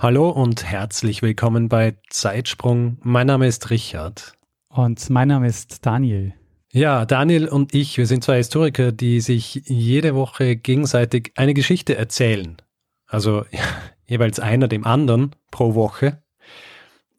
[0.00, 2.98] Hallo und herzlich willkommen bei Zeitsprung.
[3.02, 4.32] Mein Name ist Richard.
[4.68, 6.34] Und mein Name ist Daniel.
[6.70, 11.96] Ja, Daniel und ich, wir sind zwei Historiker, die sich jede Woche gegenseitig eine Geschichte
[11.96, 12.58] erzählen.
[13.08, 13.64] Also ja,
[14.06, 16.22] jeweils einer dem anderen pro Woche.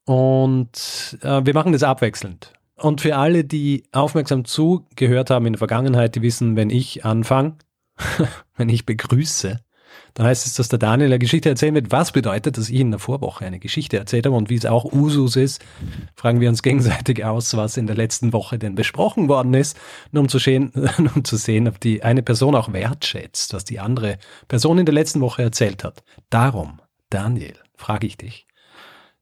[0.06, 2.54] Und äh, wir machen das abwechselnd.
[2.78, 7.58] Und für alle, die aufmerksam zugehört haben in der Vergangenheit, die wissen, wenn ich anfange,
[8.56, 9.60] wenn ich begrüße,
[10.14, 11.92] dann heißt es, dass der Daniel eine Geschichte erzählen wird.
[11.92, 14.86] Was bedeutet, dass ich in der Vorwoche eine Geschichte erzählt habe und wie es auch
[14.86, 15.64] Usus ist,
[16.16, 19.78] fragen wir uns gegenseitig aus, was in der letzten Woche denn besprochen worden ist,
[20.12, 20.72] nur um zu, sehen,
[21.16, 24.94] um zu sehen, ob die eine Person auch wertschätzt, was die andere Person in der
[24.94, 26.04] letzten Woche erzählt hat.
[26.30, 26.80] Darum,
[27.10, 28.48] Daniel, frage ich dich,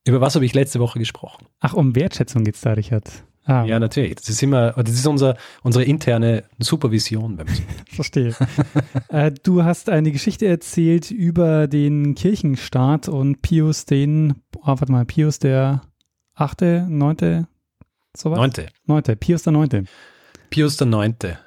[0.06, 1.48] über was habe ich letzte Woche gesprochen?
[1.60, 3.27] Ach, um Wertschätzung geht es da, Richard.
[3.48, 3.64] Ah.
[3.64, 4.16] Ja, natürlich.
[4.16, 7.38] Das ist immer, das ist unser, unsere interne Supervision.
[7.38, 7.64] Wenn so
[7.96, 8.36] Verstehe.
[9.08, 15.06] äh, du hast eine Geschichte erzählt über den Kirchenstaat und Pius den, oh, warte mal,
[15.06, 15.82] Pius der
[16.36, 17.48] achte, neunte,
[18.16, 18.38] sowas?
[18.38, 18.68] Neunte.
[18.86, 19.86] Neunte, Pius der neunte.
[20.50, 21.40] Pius der neunte.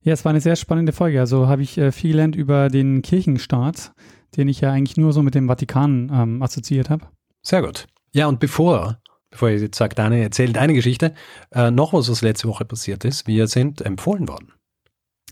[0.00, 1.20] Ja, es war eine sehr spannende Folge.
[1.20, 3.92] Also habe ich äh, viel gelernt über den Kirchenstaat,
[4.38, 7.06] den ich ja eigentlich nur so mit dem Vatikan ähm, assoziiert habe.
[7.42, 7.86] Sehr gut.
[8.12, 8.98] Ja, und bevor
[9.34, 11.12] bevor ich jetzt sage, Daniel erzählt eine Geschichte,
[11.50, 13.26] äh, noch was, was letzte Woche passiert ist.
[13.26, 14.52] Wir sind empfohlen worden.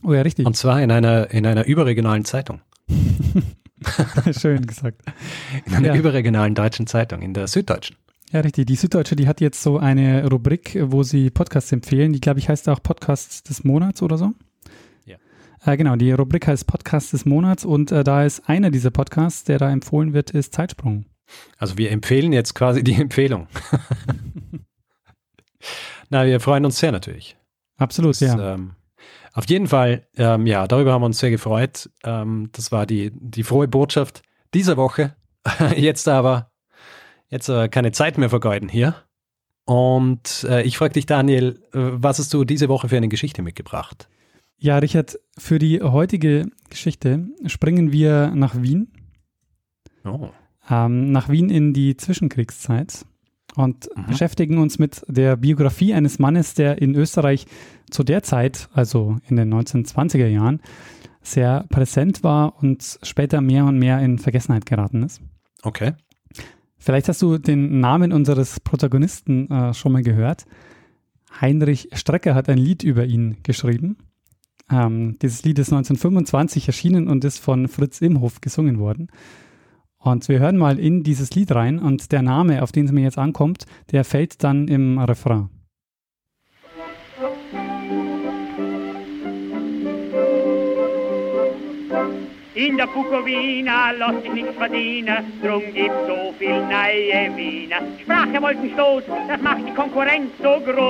[0.03, 0.45] Oh ja, richtig.
[0.45, 2.61] Und zwar in einer, in einer überregionalen Zeitung.
[4.37, 5.03] Schön gesagt.
[5.67, 5.95] In einer ja.
[5.95, 7.97] überregionalen deutschen Zeitung, in der Süddeutschen.
[8.33, 8.67] Ja, richtig.
[8.67, 12.13] Die Süddeutsche, die hat jetzt so eine Rubrik, wo sie Podcasts empfehlen.
[12.13, 14.33] Die, glaube ich, heißt auch Podcasts des Monats oder so.
[15.05, 15.17] Ja.
[15.65, 19.45] Äh, genau, die Rubrik heißt Podcast des Monats und äh, da ist einer dieser Podcasts,
[19.45, 21.05] der da empfohlen wird, ist Zeitsprung.
[21.59, 23.49] Also wir empfehlen jetzt quasi die Empfehlung.
[26.11, 27.37] Na, wir freuen uns sehr natürlich.
[27.79, 28.55] Absolut, das, ja.
[28.55, 28.73] Ähm,
[29.33, 31.89] auf jeden Fall, ähm, ja, darüber haben wir uns sehr gefreut.
[32.05, 34.23] Ähm, das war die, die frohe Botschaft
[34.53, 35.17] dieser Woche.
[35.77, 36.51] jetzt aber,
[37.29, 38.95] jetzt aber keine Zeit mehr vergeuden hier.
[39.65, 43.43] Und äh, ich frage dich, Daniel, äh, was hast du diese Woche für eine Geschichte
[43.43, 44.09] mitgebracht?
[44.59, 48.93] Ja, Richard, für die heutige Geschichte springen wir nach Wien.
[50.05, 50.31] Oh
[50.73, 53.05] ähm, nach Wien in die Zwischenkriegszeit
[53.55, 54.07] und mhm.
[54.07, 57.47] beschäftigen uns mit der Biografie eines Mannes, der in Österreich
[57.91, 60.61] zu der Zeit, also in den 1920er Jahren,
[61.21, 65.21] sehr präsent war und später mehr und mehr in Vergessenheit geraten ist.
[65.63, 65.93] Okay.
[66.79, 70.47] Vielleicht hast du den Namen unseres Protagonisten äh, schon mal gehört.
[71.41, 73.99] Heinrich Strecker hat ein Lied über ihn geschrieben.
[74.71, 79.09] Ähm, dieses Lied ist 1925 erschienen und ist von Fritz Imhof gesungen worden.
[80.03, 83.03] Und wir hören mal in dieses Lied rein und der Name, auf den es mir
[83.03, 85.49] jetzt ankommt, der fällt dann im Refrain.
[92.55, 97.83] In der Bukowina lass ich nichts verdienen, drum gibt's so viel neue Wiener.
[98.03, 100.83] Sprache Wolkenstoß, das macht die Konkurrenz so groß.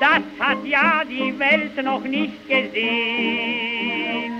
[0.00, 4.37] Das hat ja die Welt noch nicht gesehen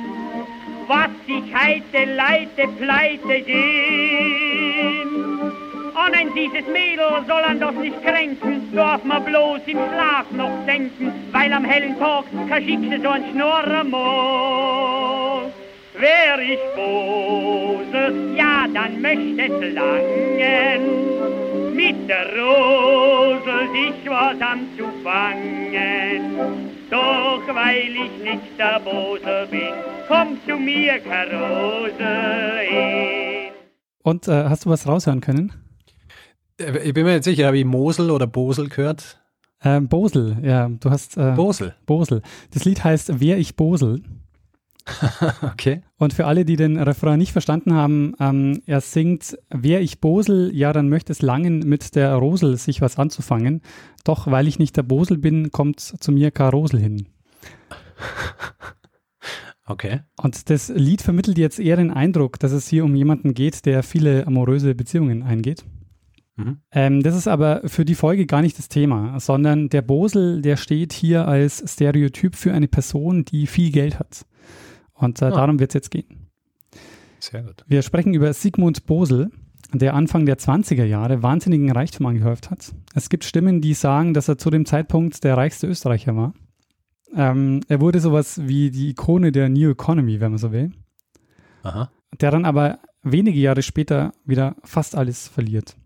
[0.89, 5.09] was sich heute Leute pleite gehen.
[5.95, 10.65] An ein dieses Mädel soll an das nicht kränken, darf man bloß im Schlaf noch
[10.67, 15.53] denken, weil am hellen Tag kein Schicksal so ein Schnorren muss.
[15.99, 20.83] Wär ich böse, ja, dann möchte es langen,
[21.75, 25.69] mit der Rose sich was anzufangen.
[26.91, 29.75] Doch weil ich nicht der Bose bin,
[30.09, 32.09] komm zu mir, Karose.
[34.03, 35.53] Und äh, hast du was raushören können?
[36.59, 39.21] Äh, ich bin mir nicht sicher, habe ich Mosel oder Bosel gehört?
[39.63, 41.17] Ähm, Bosel, ja, du hast.
[41.17, 41.75] Äh, Bosel.
[41.85, 42.23] Bosel.
[42.53, 44.03] Das Lied heißt Wer ich Bosel.
[45.43, 45.83] okay.
[45.99, 50.51] Und für alle, die den Refrain nicht verstanden haben, ähm, er singt, wer ich Bosel,
[50.55, 53.61] ja, dann möchte es langen, mit der Rosel sich was anzufangen.
[54.05, 57.09] Doch weil ich nicht der Bosel bin, kommt zu mir Karosel hin.
[59.69, 60.01] Okay.
[60.17, 63.83] Und das Lied vermittelt jetzt eher den Eindruck, dass es hier um jemanden geht, der
[63.83, 65.63] viele amoröse Beziehungen eingeht.
[66.37, 66.61] Mhm.
[66.73, 70.57] Ähm, das ist aber für die Folge gar nicht das Thema, sondern der Bosel, der
[70.57, 74.25] steht hier als Stereotyp für eine Person, die viel Geld hat.
[74.95, 75.31] Und äh, ah.
[75.31, 76.31] darum wird es jetzt gehen.
[77.21, 77.65] Sehr gut.
[77.67, 79.31] Wir sprechen über Sigmund Bosel,
[79.75, 82.73] der Anfang der 20er Jahre wahnsinnigen Reichtum angehäuft hat.
[82.95, 86.33] Es gibt Stimmen, die sagen, dass er zu dem Zeitpunkt der reichste Österreicher war.
[87.15, 90.73] Ähm, er wurde sowas wie die Ikone der New Economy, wenn man so will.
[91.63, 91.91] Aha.
[92.21, 95.77] Der dann aber wenige Jahre später wieder fast alles verliert.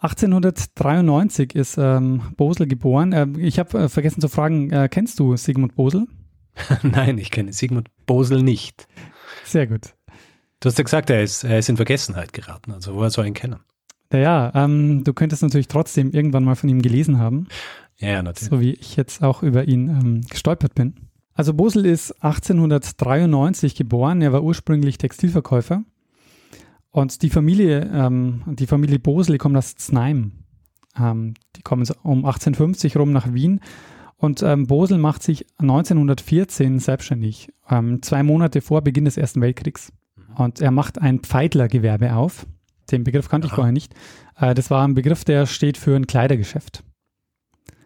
[0.00, 3.12] 1893 ist ähm, Bosel geboren.
[3.12, 6.06] Äh, ich habe äh, vergessen zu fragen, äh, kennst du Sigmund Bosel?
[6.82, 8.86] Nein, ich kenne Sigmund Bosel nicht.
[9.44, 9.94] Sehr gut.
[10.60, 12.72] Du hast ja gesagt, er ist, er ist in Vergessenheit geraten.
[12.72, 13.60] Also woher soll er ihn kennen?
[14.10, 17.48] Naja, ähm, du könntest natürlich trotzdem irgendwann mal von ihm gelesen haben.
[18.00, 18.50] Ja, ja natürlich.
[18.50, 20.94] so wie ich jetzt auch über ihn ähm, gestolpert bin.
[21.34, 24.22] Also Bosel ist 1893 geboren.
[24.22, 25.84] Er war ursprünglich Textilverkäufer.
[26.90, 30.32] Und die Familie, ähm, die Familie Bosel, die kommt aus Znaim.
[30.98, 33.60] Ähm, die kommen um 1850 rum nach Wien.
[34.16, 39.92] Und ähm, Bosel macht sich 1914 selbstständig, ähm, zwei Monate vor Beginn des Ersten Weltkriegs.
[40.34, 42.46] Und er macht ein Pfeidlergewerbe auf.
[42.90, 43.56] Den Begriff kannte ich Aha.
[43.56, 43.94] vorher nicht.
[44.36, 46.82] Äh, das war ein Begriff, der steht für ein Kleidergeschäft.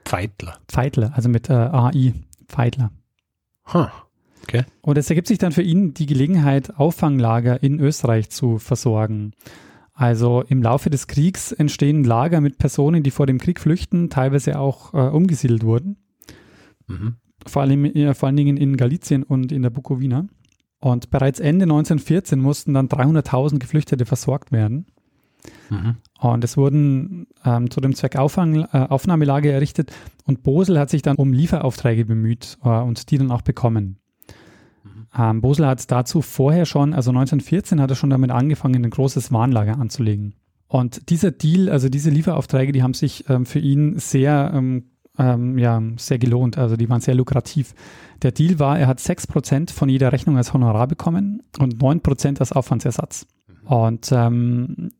[0.04, 0.58] Pfeidler.
[0.68, 2.14] Pfeidler, also mit äh, AI,
[2.48, 2.90] Pfeidler.
[3.72, 3.86] Huh.
[4.82, 9.32] Und es ergibt sich dann für ihn die Gelegenheit, Auffanglager in Österreich zu versorgen.
[9.94, 14.58] Also im Laufe des Kriegs entstehen Lager mit Personen, die vor dem Krieg flüchten, teilweise
[14.58, 15.96] auch äh, umgesiedelt wurden,
[16.88, 17.16] Mhm.
[17.46, 20.26] vor, allem, äh, vor allen Dingen in Galizien und in der Bukowina.
[20.80, 24.86] Und bereits Ende 1914 mussten dann 300.000 Geflüchtete versorgt werden.
[25.70, 25.96] Mhm.
[26.20, 29.92] Und es wurden ähm, zu dem Zweck Auffang, äh, Aufnahmelager errichtet
[30.24, 33.98] und Bosel hat sich dann um Lieferaufträge bemüht äh, und die dann auch bekommen.
[35.16, 39.32] Ähm, Bosel hat dazu vorher schon, also 1914 hat er schon damit angefangen, ein großes
[39.32, 40.34] Warenlager anzulegen.
[40.68, 44.84] Und dieser Deal, also diese Lieferaufträge, die haben sich ähm, für ihn sehr, ähm,
[45.18, 47.74] ähm, ja, sehr gelohnt, also die waren sehr lukrativ.
[48.22, 52.52] Der Deal war, er hat 6% von jeder Rechnung als Honorar bekommen und 9% als
[52.52, 53.26] Aufwandsersatz.
[53.64, 54.92] Und ähm,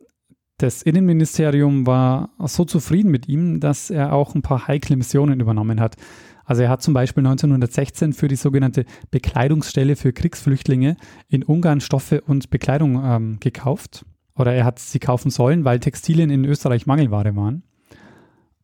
[0.62, 5.80] das Innenministerium war so zufrieden mit ihm, dass er auch ein paar heikle Missionen übernommen
[5.80, 5.96] hat.
[6.44, 10.96] Also er hat zum Beispiel 1916 für die sogenannte Bekleidungsstelle für Kriegsflüchtlinge
[11.28, 14.04] in Ungarn Stoffe und Bekleidung ähm, gekauft.
[14.36, 17.64] Oder er hat sie kaufen sollen, weil Textilien in Österreich Mangelware waren.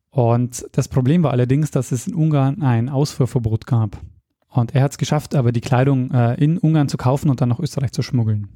[0.09, 3.99] Und das Problem war allerdings, dass es in Ungarn ein Ausfuhrverbot gab.
[4.47, 7.49] Und er hat es geschafft, aber die Kleidung äh, in Ungarn zu kaufen und dann
[7.49, 8.47] nach Österreich zu schmuggeln.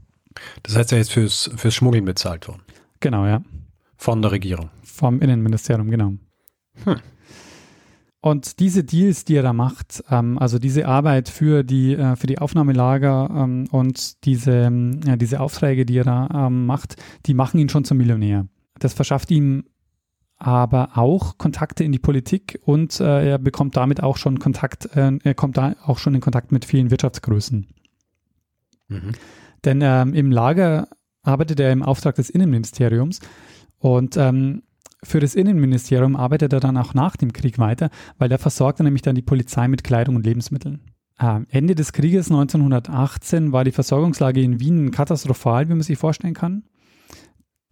[0.64, 2.64] Das heißt, er ist fürs, fürs Schmuggeln bezahlt worden.
[3.04, 3.42] Genau, ja.
[3.98, 4.70] Von der Regierung.
[4.82, 6.14] Vom Innenministerium, genau.
[6.86, 6.96] Hm.
[8.22, 12.28] Und diese Deals, die er da macht, ähm, also diese Arbeit für die, äh, für
[12.28, 14.72] die Aufnahmelager ähm, und diese,
[15.06, 16.96] ja, diese Aufträge, die er da ähm, macht,
[17.26, 18.48] die machen ihn schon zum Millionär.
[18.80, 19.66] Das verschafft ihm
[20.38, 25.12] aber auch Kontakte in die Politik und äh, er bekommt damit auch schon Kontakt, äh,
[25.22, 27.68] er kommt da auch schon in Kontakt mit vielen Wirtschaftsgrößen.
[28.88, 29.12] Mhm.
[29.66, 30.88] Denn ähm, im Lager
[31.24, 33.20] arbeitet er im Auftrag des Innenministeriums
[33.80, 34.64] und ähm,
[35.04, 39.16] für das Innenministerium arbeitet er dann auch nach dem Krieg weiter, weil er nämlich dann
[39.16, 40.82] die Polizei mit Kleidung und Lebensmitteln.
[41.20, 46.34] Ähm, Ende des Krieges 1918 war die Versorgungslage in Wien katastrophal, wie man sich vorstellen
[46.34, 46.64] kann.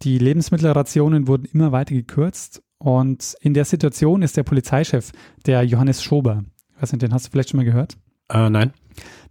[0.02, 5.12] Die Lebensmittelrationen wurden immer weiter gekürzt und in der Situation ist der Polizeichef,
[5.46, 6.44] der Johannes Schober,
[6.74, 7.96] ich weiß nicht, den hast du vielleicht schon mal gehört?
[8.28, 8.72] Äh, nein.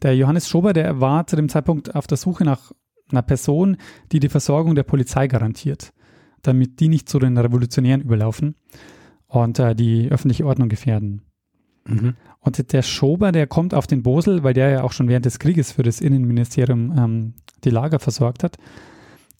[0.01, 2.71] Der Johannes Schober, der war zu dem Zeitpunkt auf der Suche nach
[3.11, 3.77] einer Person,
[4.11, 5.93] die die Versorgung der Polizei garantiert,
[6.41, 8.55] damit die nicht zu den Revolutionären überlaufen
[9.27, 11.21] und äh, die öffentliche Ordnung gefährden.
[11.85, 12.15] Mhm.
[12.39, 15.39] Und der Schober, der kommt auf den Bosel, weil der ja auch schon während des
[15.39, 17.33] Krieges für das Innenministerium ähm,
[17.63, 18.57] die Lager versorgt hat.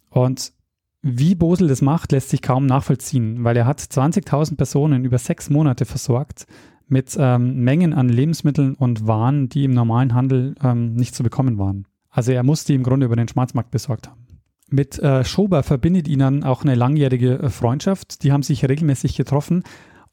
[0.10, 0.54] Und
[1.02, 5.50] wie Bosel das macht, lässt sich kaum nachvollziehen, weil er hat 20.000 Personen über sechs
[5.50, 6.46] Monate versorgt
[6.88, 11.58] mit ähm, Mengen an Lebensmitteln und Waren, die im normalen Handel ähm, nicht zu bekommen
[11.58, 11.88] waren.
[12.12, 14.28] Also er muss die im Grunde über den Schwarzmarkt besorgt haben.
[14.70, 18.24] Mit äh, Schober verbindet ihn dann auch eine langjährige äh, Freundschaft.
[18.24, 19.64] Die haben sich regelmäßig getroffen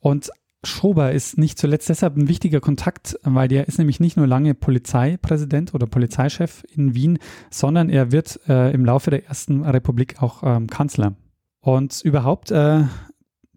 [0.00, 0.30] und
[0.64, 4.54] Schober ist nicht zuletzt deshalb ein wichtiger Kontakt, weil der ist nämlich nicht nur lange
[4.54, 7.18] Polizeipräsident oder Polizeichef in Wien,
[7.50, 11.14] sondern er wird äh, im Laufe der Ersten Republik auch ähm, Kanzler.
[11.60, 12.84] Und überhaupt äh,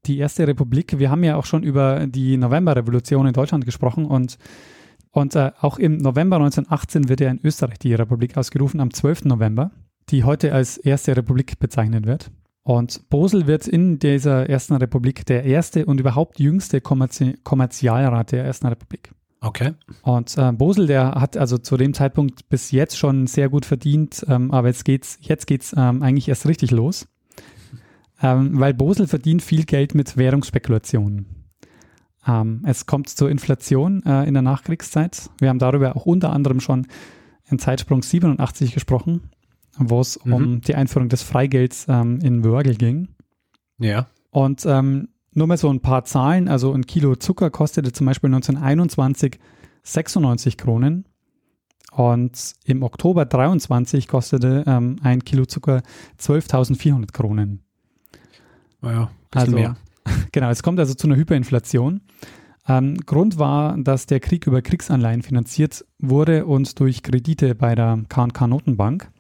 [0.05, 4.37] die Erste Republik, wir haben ja auch schon über die Novemberrevolution in Deutschland gesprochen und,
[5.11, 9.25] und äh, auch im November 1918 wird ja in Österreich die Republik ausgerufen, am 12.
[9.25, 9.71] November,
[10.09, 12.31] die heute als Erste Republik bezeichnet wird.
[12.63, 18.45] Und Bosel wird in dieser Ersten Republik der erste und überhaupt jüngste Kommerzi Kommerzialrat der
[18.45, 19.11] Ersten Republik.
[19.41, 19.73] Okay.
[20.03, 24.23] Und äh, Bosel, der hat also zu dem Zeitpunkt bis jetzt schon sehr gut verdient,
[24.29, 27.07] ähm, aber jetzt geht's, jetzt geht's ähm, eigentlich erst richtig los,
[28.21, 31.40] ähm, weil Bosel verdient viel Geld mit Währungsspekulationen.
[32.27, 35.29] Ähm, es kommt zur Inflation äh, in der Nachkriegszeit.
[35.39, 36.87] Wir haben darüber auch unter anderem schon
[37.49, 39.29] in Zeitsprung 87 gesprochen.
[39.77, 40.33] wo es Mhm.
[40.33, 43.07] um die Einführung des Freigelds ähm, in Wörgl ging.
[43.79, 44.07] Ja.
[44.29, 46.49] Und ähm, nur mal so ein paar Zahlen.
[46.49, 49.39] Also ein Kilo Zucker kostete zum Beispiel 1921
[49.83, 51.05] 96 Kronen.
[51.93, 55.81] Und im Oktober 23 kostete ähm, ein Kilo Zucker
[56.19, 57.61] 12.400 Kronen.
[58.81, 59.77] Ja, bisschen Also, mehr.
[60.31, 62.01] genau, es kommt also zu einer Hyperinflation.
[62.67, 68.03] Ähm, Grund war, dass der Krieg über Kriegsanleihen finanziert wurde und durch Kredite bei der
[68.07, 69.11] K&K Notenbank.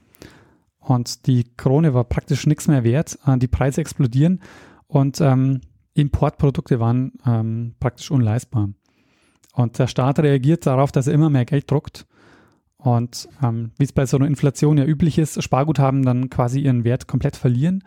[0.79, 3.17] Und die Krone war praktisch nichts mehr wert.
[3.25, 4.41] Äh, die Preise explodieren
[4.87, 5.61] und ähm,
[5.93, 8.69] Importprodukte waren ähm, praktisch unleistbar.
[9.53, 12.05] Und der Staat reagiert darauf, dass er immer mehr Geld druckt.
[12.77, 16.83] Und ähm, wie es bei so einer Inflation ja üblich ist, Sparguthaben dann quasi ihren
[16.83, 17.83] Wert komplett verlieren.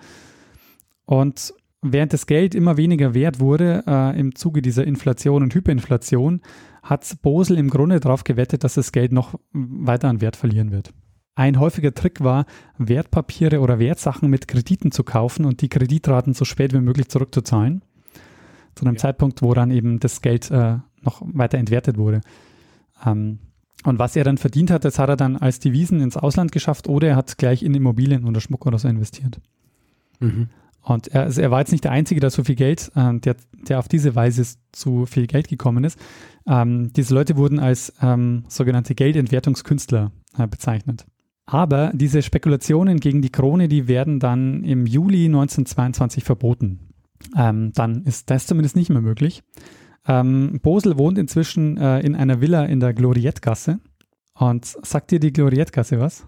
[1.05, 6.41] Und während das Geld immer weniger wert wurde äh, im Zuge dieser Inflation und Hyperinflation,
[6.83, 10.93] hat Bosel im Grunde darauf gewettet, dass das Geld noch weiter an Wert verlieren wird.
[11.37, 12.47] Ein häufiger Trick war,
[12.79, 17.83] Wertpapiere oder Wertsachen mit Krediten zu kaufen und die Kreditraten so spät wie möglich zurückzuzahlen.
[18.75, 19.00] Zu einem Ja.
[19.00, 22.21] Zeitpunkt, wo dann eben das Geld äh, noch weiter entwertet wurde.
[23.05, 23.38] Ähm,
[23.85, 26.88] und was er dann verdient hat, das hat er dann als Devisen ins Ausland geschafft
[26.88, 29.41] oder er hat gleich in Immobilien oder Schmuck oder so investiert.
[30.21, 30.49] Mhm.
[30.85, 33.37] Und er, also er war jetzt nicht der Einzige, der so viel Geld, ähm, der,
[33.69, 35.99] der auf diese Weise zu viel Geld gekommen ist.
[36.47, 41.07] Ähm, diese Leute wurden als ähm, sogenannte Geldentwertungskünstler äh, bezeichnet.
[41.47, 46.81] Aber diese Spekulationen gegen die Krone, die werden dann im Juli 1922 verboten.
[47.37, 49.43] Ähm, dann ist das zumindest nicht mehr möglich.
[50.07, 53.79] Ähm, Bosel wohnt inzwischen äh, in einer Villa in der Gloriettgasse.
[54.35, 56.26] Und sagt dir die Gloriettgasse was?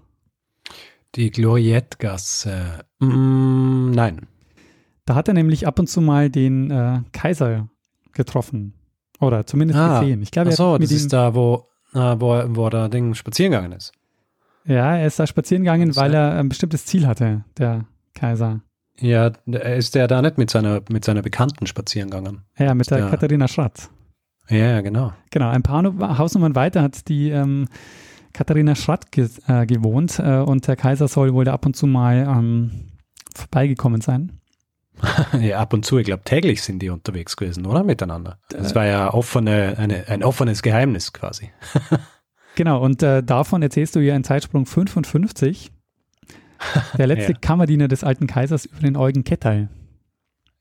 [1.15, 2.85] Die Gloriettgasse.
[3.01, 4.27] Mm, nein.
[5.07, 7.69] Da hat er nämlich ab und zu mal den äh, Kaiser
[8.13, 8.75] getroffen.
[9.21, 10.21] Oder zumindest Ah, gesehen.
[10.23, 13.73] Ich glaube, er mit das ist da, wo, äh, wo, wo der Ding spazieren gegangen
[13.73, 13.93] ist.
[14.67, 18.61] ja, er ist da spazieren gegangen, weil er ein bestimmtes Ziel hatte, der Kaiser.
[18.99, 22.43] Ja, ist der da nicht mit seiner, mit seiner Bekannten spazieren gegangen?
[22.59, 23.11] Ja, mit der Ja.
[23.11, 23.91] Katharina Schratt.
[24.49, 25.13] Ja, ja, genau.
[25.31, 27.69] Genau, ein paar Nu- Hausnummern weiter hat die ähm,
[28.33, 31.87] Katharina Schratt ge äh, gewohnt äh, und der Kaiser soll wohl da ab und zu
[31.87, 32.71] mal ähm,
[33.35, 34.33] vorbeigekommen sein.
[35.41, 37.85] ja, ab und zu, ich glaube, täglich sind die unterwegs gewesen, oder?
[37.85, 38.39] Miteinander.
[38.49, 41.51] Das war ja offene, eine, ein offenes Geheimnis quasi.
[42.57, 45.71] Genau, und äh, davon erzählst du ja in Zeitsprung 55.
[46.97, 47.39] Der letzte Ja.
[47.39, 49.69] Kammerdiener des alten Kaisers über den Eugen Kettal.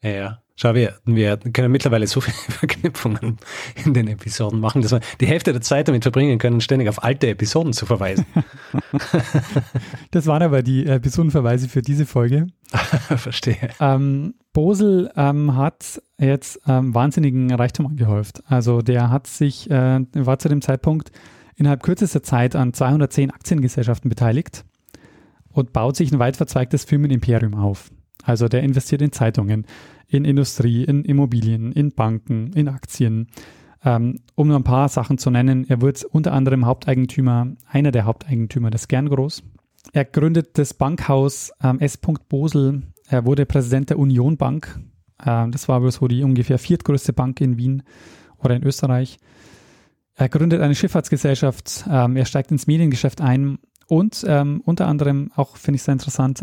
[0.04, 0.42] Ja, ja.
[0.58, 3.38] Schau, wir, wir können mittlerweile so viele Verknüpfungen
[3.84, 7.04] in den Episoden machen, dass wir die Hälfte der Zeit damit verbringen können, ständig auf
[7.04, 8.26] alte Episoden zu verweisen.
[10.12, 12.48] Das waren aber die Episodenverweise für diese Folge.
[13.18, 13.70] Verstehe.
[13.82, 18.42] Ähm, Bosel ähm, hat jetzt ähm, wahnsinnigen Reichtum angehäuft.
[18.48, 21.12] Also der hat sich, äh, war zu dem Zeitpunkt
[21.58, 24.64] innerhalb kürzester Zeit an 210 Aktiengesellschaften beteiligt
[25.50, 27.92] und baut sich ein weit verzweigtes Firmenimperium auf.
[28.24, 29.66] Also der investiert in Zeitungen,
[30.08, 33.28] in Industrie, in Immobilien, in Banken, in Aktien.
[33.84, 38.06] Ähm, um nur ein paar Sachen zu nennen, er wird unter anderem Haupteigentümer, einer der
[38.06, 39.44] Haupteigentümer des Gerngroß.
[39.94, 41.98] Er gründet das Bankhaus ähm, S.
[41.98, 42.82] Bosel.
[43.08, 44.80] Er wurde Präsident der Union Bank.
[45.24, 47.84] Ähm, das war so die ungefähr viertgrößte Bank in Wien
[48.40, 49.18] oder in Österreich.
[50.16, 51.86] Er gründet eine Schifffahrtsgesellschaft.
[51.88, 53.58] Er steigt ins Mediengeschäft ein
[53.90, 56.42] und unter anderem, auch finde ich sehr interessant,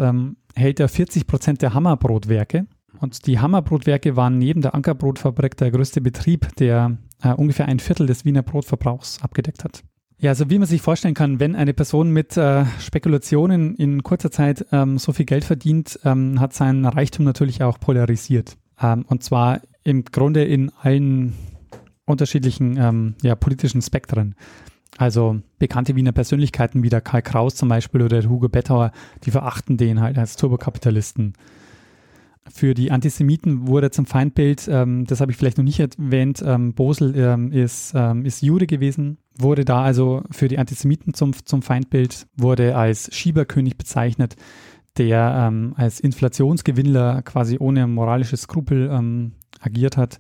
[0.55, 2.67] hält er 40 Prozent der Hammerbrotwerke.
[3.03, 8.07] Und die Hammerbrotwerke waren neben der Ankerbrotfabrik der größte Betrieb, der äh, ungefähr ein Viertel
[8.07, 9.83] des Wiener Brotverbrauchs abgedeckt hat.
[10.19, 14.31] Ja, also wie man sich vorstellen kann, wenn eine Person mit äh, Spekulationen in kurzer
[14.31, 18.57] Zeit ähm, so viel Geld verdient, ähm, hat sein Reichtum natürlich auch polarisiert.
[18.81, 21.33] Ähm, und zwar im Grunde in allen
[22.07, 24.37] unterschiedlichen ähm, ja, politischen Spektren.
[24.97, 28.93] Also bekannte Wiener Persönlichkeiten wie der Karl Kraus zum Beispiel oder der Hugo Bettauer,
[29.25, 31.33] die verachten den halt als Turbokapitalisten.
[32.49, 36.75] Für die Antisemiten wurde zum Feindbild, ähm, das habe ich vielleicht noch nicht erwähnt, ähm,
[36.75, 41.63] Bosel ähm, ist, ähm, ist Jude gewesen, wurde da also für die Antisemiten zum, zum
[41.63, 44.35] Feindbild, wurde als Schieberkönig bezeichnet,
[44.99, 50.19] der ähm, als Inflationsgewinnler quasi ohne moralische Skrupel ähm, agiert hat.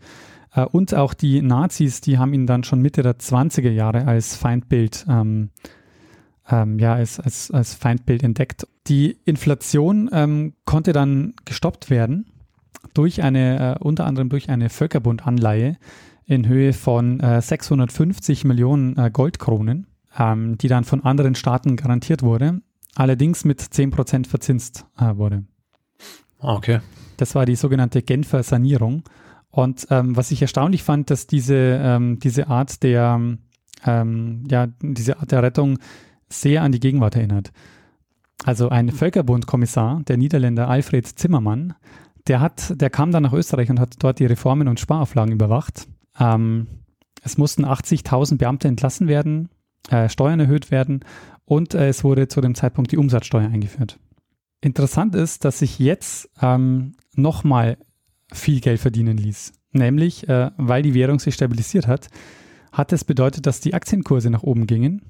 [0.54, 4.36] Äh, und auch die Nazis, die haben ihn dann schon Mitte der 20er Jahre als
[4.36, 5.50] Feindbild ähm,
[6.50, 8.66] ähm, ja, als, als, als Feindbild entdeckt.
[8.88, 12.26] Die Inflation ähm, konnte dann gestoppt werden
[12.94, 15.76] durch eine, äh, unter anderem durch eine Völkerbundanleihe
[16.26, 19.86] in Höhe von äh, 650 Millionen äh, Goldkronen,
[20.18, 22.60] ähm, die dann von anderen Staaten garantiert wurde,
[22.94, 25.44] allerdings mit 10% verzinst äh, wurde.
[26.40, 26.80] Ah, Okay.
[27.18, 29.04] Das war die sogenannte Genfer Sanierung.
[29.50, 33.36] Und ähm, was ich erstaunlich fand, dass diese, ähm, diese Art der,
[33.86, 35.78] ähm, ja, diese Art der Rettung
[36.32, 37.52] sehr an die Gegenwart erinnert.
[38.44, 41.74] Also ein Völkerbundkommissar, der Niederländer Alfred Zimmermann,
[42.26, 45.86] der hat, der kam dann nach Österreich und hat dort die Reformen und Sparauflagen überwacht.
[46.18, 46.66] Ähm,
[47.22, 49.48] es mussten 80.000 Beamte entlassen werden,
[49.90, 51.04] äh, Steuern erhöht werden
[51.44, 53.98] und äh, es wurde zu dem Zeitpunkt die Umsatzsteuer eingeführt.
[54.60, 57.78] Interessant ist, dass sich jetzt ähm, nochmal
[58.32, 59.52] viel Geld verdienen ließ.
[59.72, 62.08] Nämlich, äh, weil die Währung sich stabilisiert hat,
[62.72, 65.02] hat es bedeutet, dass die Aktienkurse nach oben gingen.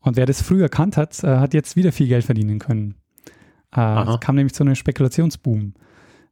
[0.00, 2.94] Und wer das früher erkannt hat, äh, hat jetzt wieder viel Geld verdienen können.
[3.74, 5.74] Äh, es kam nämlich zu einem Spekulationsboom.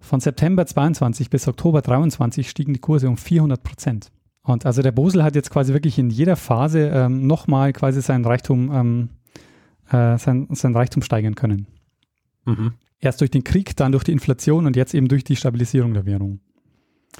[0.01, 4.11] Von September 22 bis Oktober 23 stiegen die Kurse um 400 Prozent.
[4.43, 8.25] Und also der Bosel hat jetzt quasi wirklich in jeder Phase ähm, nochmal quasi seinen
[8.25, 9.09] Reichtum, ähm,
[9.91, 11.67] äh, sein, sein Reichtum steigern können.
[12.47, 12.73] Mhm.
[13.01, 16.07] Erst durch den Krieg, dann durch die Inflation und jetzt eben durch die Stabilisierung der
[16.07, 16.41] Währung.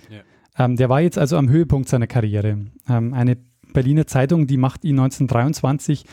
[0.09, 0.65] Ja.
[0.65, 2.59] Ähm, der war jetzt also am Höhepunkt seiner Karriere.
[2.89, 3.37] Ähm, eine
[3.73, 6.05] Berliner Zeitung, die macht ihn 1923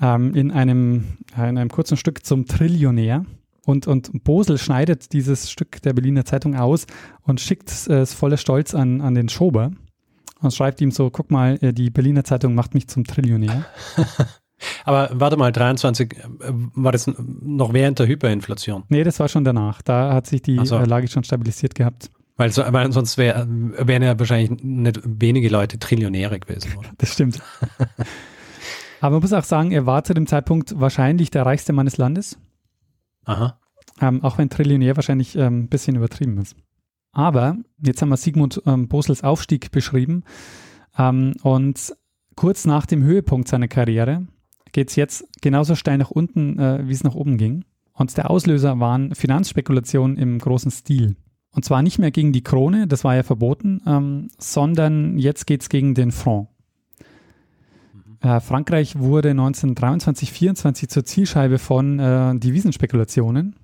[0.00, 3.24] ähm, in, einem, äh, in einem kurzen Stück zum Trillionär.
[3.66, 6.86] Und, und Bosel schneidet dieses Stück der Berliner Zeitung aus
[7.22, 9.70] und schickt es voller Stolz an, an den Schober
[10.44, 13.64] und schreibt ihm so, guck mal, äh, die Berliner Zeitung macht mich zum Trillionär.
[14.84, 16.18] Aber warte mal, 23, äh,
[16.74, 18.84] war das noch während der Hyperinflation?
[18.88, 19.82] Nee, das war schon danach.
[19.82, 20.78] Da hat sich die so.
[20.78, 22.10] Lage schon stabilisiert gehabt.
[22.36, 26.72] Weil, so, weil sonst wär, wären ja wahrscheinlich nicht wenige Leute Trillionäre gewesen.
[26.78, 26.90] Oder?
[26.98, 27.40] Das stimmt.
[29.04, 31.98] Aber man muss auch sagen, er war zu dem Zeitpunkt wahrscheinlich der reichste Mann des
[31.98, 32.38] Landes.
[33.26, 33.58] Aha.
[34.00, 36.56] Ähm, auch wenn Trillionär wahrscheinlich ähm, ein bisschen übertrieben ist.
[37.12, 40.24] Aber jetzt haben wir Sigmund ähm, Bosels Aufstieg beschrieben.
[40.96, 41.94] Ähm, und
[42.34, 44.26] kurz nach dem Höhepunkt seiner Karriere
[44.72, 47.66] geht es jetzt genauso steil nach unten, äh, wie es nach oben ging.
[47.92, 51.14] Und der Auslöser waren Finanzspekulationen im großen Stil.
[51.50, 55.60] Und zwar nicht mehr gegen die Krone, das war ja verboten, ähm, sondern jetzt geht
[55.60, 56.48] es gegen den Franc.
[58.24, 63.56] Äh, Frankreich wurde 1923, 24 zur Zielscheibe von äh, Devisenspekulationen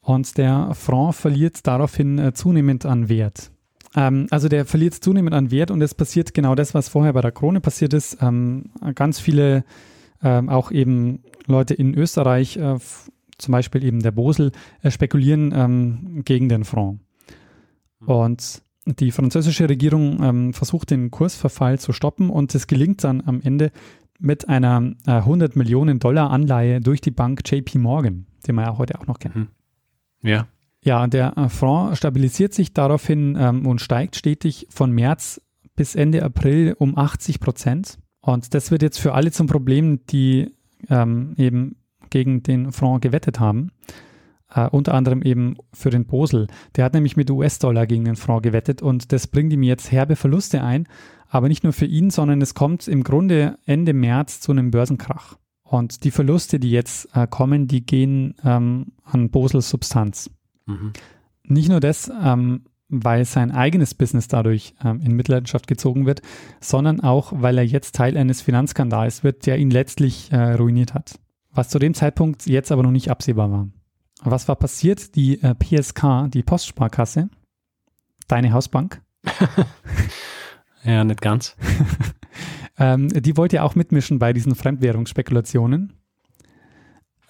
[0.00, 3.50] und der Franc verliert daraufhin äh, zunehmend an Wert.
[3.96, 7.22] Ähm, also der verliert zunehmend an Wert und es passiert genau das, was vorher bei
[7.22, 8.18] der Krone passiert ist.
[8.22, 9.64] Ähm, ganz viele,
[10.22, 12.78] ähm, auch eben Leute in Österreich, äh,
[13.38, 17.00] zum Beispiel eben der Bosel, äh, spekulieren ähm, gegen den Franc.
[17.98, 18.08] Mhm.
[18.08, 23.40] Und die französische Regierung ähm, versucht den Kursverfall zu stoppen und es gelingt dann am
[23.40, 23.70] Ende
[24.18, 28.78] mit einer äh, 100 Millionen Dollar Anleihe durch die Bank JP Morgan, die man ja
[28.78, 29.36] heute auch noch kennt.
[29.36, 29.48] Mhm.
[30.22, 30.46] Ja.
[30.84, 35.40] Ja, der äh, Franc stabilisiert sich daraufhin ähm, und steigt stetig von März
[35.76, 37.98] bis Ende April um 80 Prozent.
[38.20, 40.52] Und das wird jetzt für alle zum Problem, die
[40.88, 41.76] ähm, eben
[42.10, 43.70] gegen den Franc gewettet haben.
[44.54, 46.46] Uh, unter anderem eben für den Bosel.
[46.76, 50.14] Der hat nämlich mit US-Dollar gegen den Franc gewettet und das bringt ihm jetzt herbe
[50.14, 50.86] Verluste ein.
[51.28, 55.38] Aber nicht nur für ihn, sondern es kommt im Grunde Ende März zu einem Börsenkrach.
[55.62, 60.30] Und die Verluste, die jetzt uh, kommen, die gehen ähm, an Bosels Substanz.
[60.66, 60.92] Mhm.
[61.44, 66.20] Nicht nur das, ähm, weil sein eigenes Business dadurch ähm, in Mitleidenschaft gezogen wird,
[66.60, 71.18] sondern auch, weil er jetzt Teil eines Finanzskandals wird, der ihn letztlich äh, ruiniert hat
[71.52, 73.68] was zu dem Zeitpunkt jetzt aber noch nicht absehbar war.
[74.24, 75.16] Was war passiert?
[75.16, 77.28] Die äh, PSK, die Postsparkasse,
[78.28, 79.02] deine Hausbank.
[80.84, 81.56] ja, nicht ganz.
[82.78, 85.94] ähm, die wollte ja auch mitmischen bei diesen Fremdwährungsspekulationen.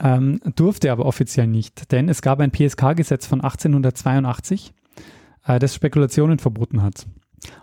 [0.00, 4.74] Ähm, durfte aber offiziell nicht, denn es gab ein PSK-Gesetz von 1882,
[5.46, 7.06] äh, das Spekulationen verboten hat.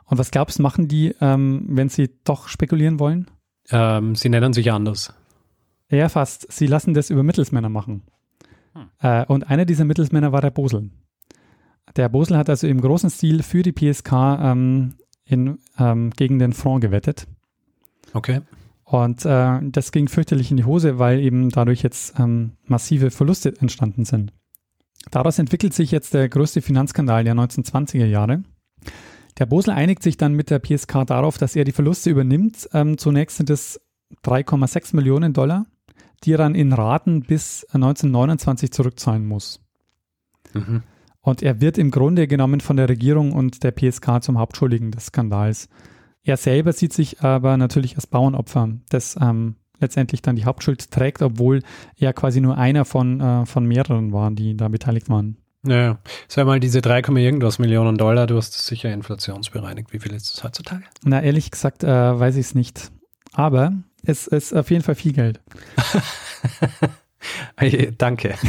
[0.05, 3.29] Und was glaubst du, machen die, ähm, wenn sie doch spekulieren wollen?
[3.71, 5.13] Ähm, sie nennen sich anders.
[5.89, 6.51] Ja, fast.
[6.51, 8.03] Sie lassen das über Mittelsmänner machen.
[8.79, 8.89] Hm.
[9.01, 10.89] Äh, und einer dieser Mittelsmänner war der Bosel.
[11.95, 16.53] Der Bosel hat also im großen Stil für die PSK ähm, in, ähm, gegen den
[16.53, 17.27] Franc gewettet.
[18.13, 18.41] Okay.
[18.83, 23.53] Und äh, das ging fürchterlich in die Hose, weil eben dadurch jetzt ähm, massive Verluste
[23.59, 24.33] entstanden sind.
[25.11, 28.43] Daraus entwickelt sich jetzt der größte Finanzskandal der 1920er Jahre.
[29.37, 32.67] Der Bosel einigt sich dann mit der PSK darauf, dass er die Verluste übernimmt.
[32.73, 33.79] Ähm, zunächst sind es
[34.25, 35.65] 3,6 Millionen Dollar
[36.23, 39.61] die er dann in Raten bis 1929 zurückzahlen muss.
[40.53, 40.83] Mhm.
[41.21, 45.07] Und er wird im Grunde genommen von der Regierung und der PSK zum Hauptschuldigen des
[45.07, 45.69] Skandals.
[46.23, 51.21] Er selber sieht sich aber natürlich als Bauernopfer, das ähm, letztendlich dann die Hauptschuld trägt,
[51.21, 51.61] obwohl
[51.97, 55.37] er quasi nur einer von, äh, von mehreren waren, die da beteiligt waren.
[55.61, 59.91] Naja, sag mal, diese 3, irgendwas Millionen Dollar, du hast es sicher inflationsbereinigt.
[59.91, 60.83] Wie viel ist das heutzutage?
[61.03, 61.87] Na, ehrlich gesagt, äh,
[62.19, 62.91] weiß ich es nicht.
[63.33, 65.39] Aber es ist auf jeden Fall viel Geld.
[67.97, 68.35] Danke.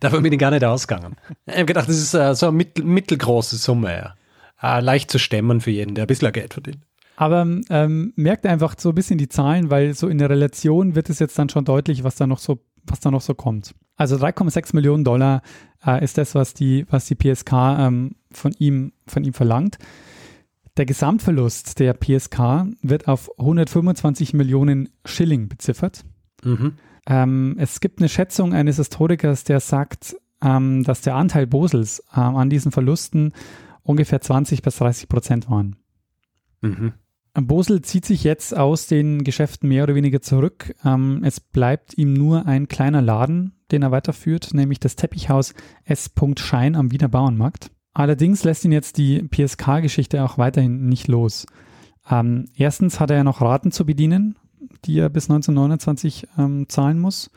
[0.00, 1.16] Davon bin ich gar nicht ausgegangen.
[1.46, 3.92] Ich habe gedacht, das ist uh, so eine mittel, mittelgroße Summe.
[3.92, 4.14] Ja.
[4.62, 6.78] Uh, leicht zu stemmen für jeden, der ein bisschen Geld verdient.
[7.16, 11.10] Aber ähm, merkt einfach so ein bisschen die Zahlen, weil so in der Relation wird
[11.10, 13.74] es jetzt dann schon deutlich, was da noch so, was da noch so kommt.
[13.96, 15.42] Also 3,6 Millionen Dollar
[15.86, 19.78] äh, ist das, was die, was die PSK ähm, von, ihm, von ihm verlangt.
[20.78, 26.04] Der Gesamtverlust der PSK wird auf 125 Millionen Schilling beziffert.
[26.44, 26.74] Mhm.
[27.06, 32.36] Ähm, es gibt eine Schätzung eines Historikers, der sagt, ähm, dass der Anteil Bosels ähm,
[32.36, 33.32] an diesen Verlusten
[33.82, 35.76] ungefähr 20 bis 30 Prozent waren.
[36.62, 36.94] Mhm.
[37.34, 40.74] Bosel zieht sich jetzt aus den Geschäften mehr oder weniger zurück.
[40.84, 45.54] Ähm, es bleibt ihm nur ein kleiner Laden, den er weiterführt, nämlich das Teppichhaus
[45.84, 46.10] S.
[46.36, 47.70] Schein am Wiener Bauernmarkt.
[47.94, 51.46] Allerdings lässt ihn jetzt die PSK-Geschichte auch weiterhin nicht los.
[52.10, 54.36] Ähm, erstens hat er ja noch Raten zu bedienen,
[54.84, 57.30] die er bis 1929 ähm, zahlen muss.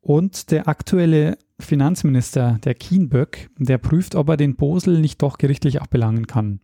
[0.00, 5.80] Und der aktuelle Finanzminister, der Kienböck, der prüft, ob er den Bosel nicht doch gerichtlich
[5.80, 6.60] auch belangen kann.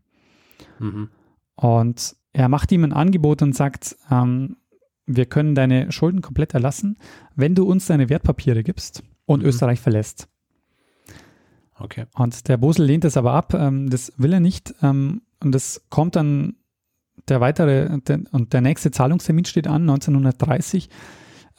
[0.79, 1.09] Mhm.
[1.57, 4.57] Und er macht ihm ein Angebot und sagt, ähm,
[5.07, 6.97] wir können deine Schulden komplett erlassen,
[7.37, 9.49] wenn du uns deine Wertpapiere gibst und Mhm.
[9.49, 10.29] Österreich verlässt.
[11.79, 12.07] Okay.
[12.15, 14.75] Und der Bosel lehnt das aber ab, ähm, das will er nicht.
[14.83, 16.57] Ähm, und das kommt dann
[17.29, 20.89] der weitere der, und der nächste Zahlungstermin steht an, 1930.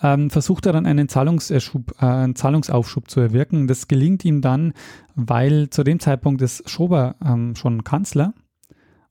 [0.02, 3.68] Ähm, versucht er dann einen, Zahlungserschub, äh, einen Zahlungsaufschub zu erwirken.
[3.68, 4.74] Das gelingt ihm dann,
[5.16, 8.34] weil zu dem Zeitpunkt ist Schober ähm, schon Kanzler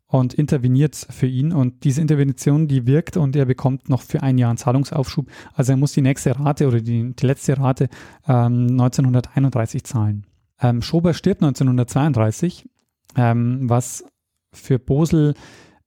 [0.07, 1.53] und interveniert für ihn.
[1.53, 5.27] Und diese Intervention, die wirkt und er bekommt noch für ein Jahr einen Zahlungsaufschub.
[5.55, 7.89] Also er muss die nächste Rate oder die, die letzte Rate
[8.29, 10.27] ähm, 1931 zahlen.
[10.61, 12.69] Ähm, Schober stirbt 1932,
[13.17, 14.05] ähm, was
[14.53, 15.35] für Bosel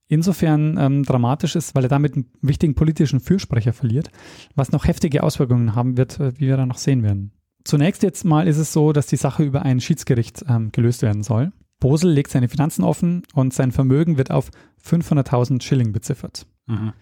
[0.08, 4.10] insofern ähm, dramatisch ist, weil er damit einen wichtigen politischen Fürsprecher verliert,
[4.56, 7.32] was noch heftige Auswirkungen haben wird, äh, wie wir dann noch sehen werden.
[7.64, 11.24] Zunächst jetzt mal ist es so, dass die Sache über ein Schiedsgericht ähm, gelöst werden
[11.24, 11.52] soll.
[11.80, 14.50] Bosel legt seine Finanzen offen und sein Vermögen wird auf
[14.84, 16.48] 500.000 Schilling beziffert.
[16.66, 16.94] Mhm.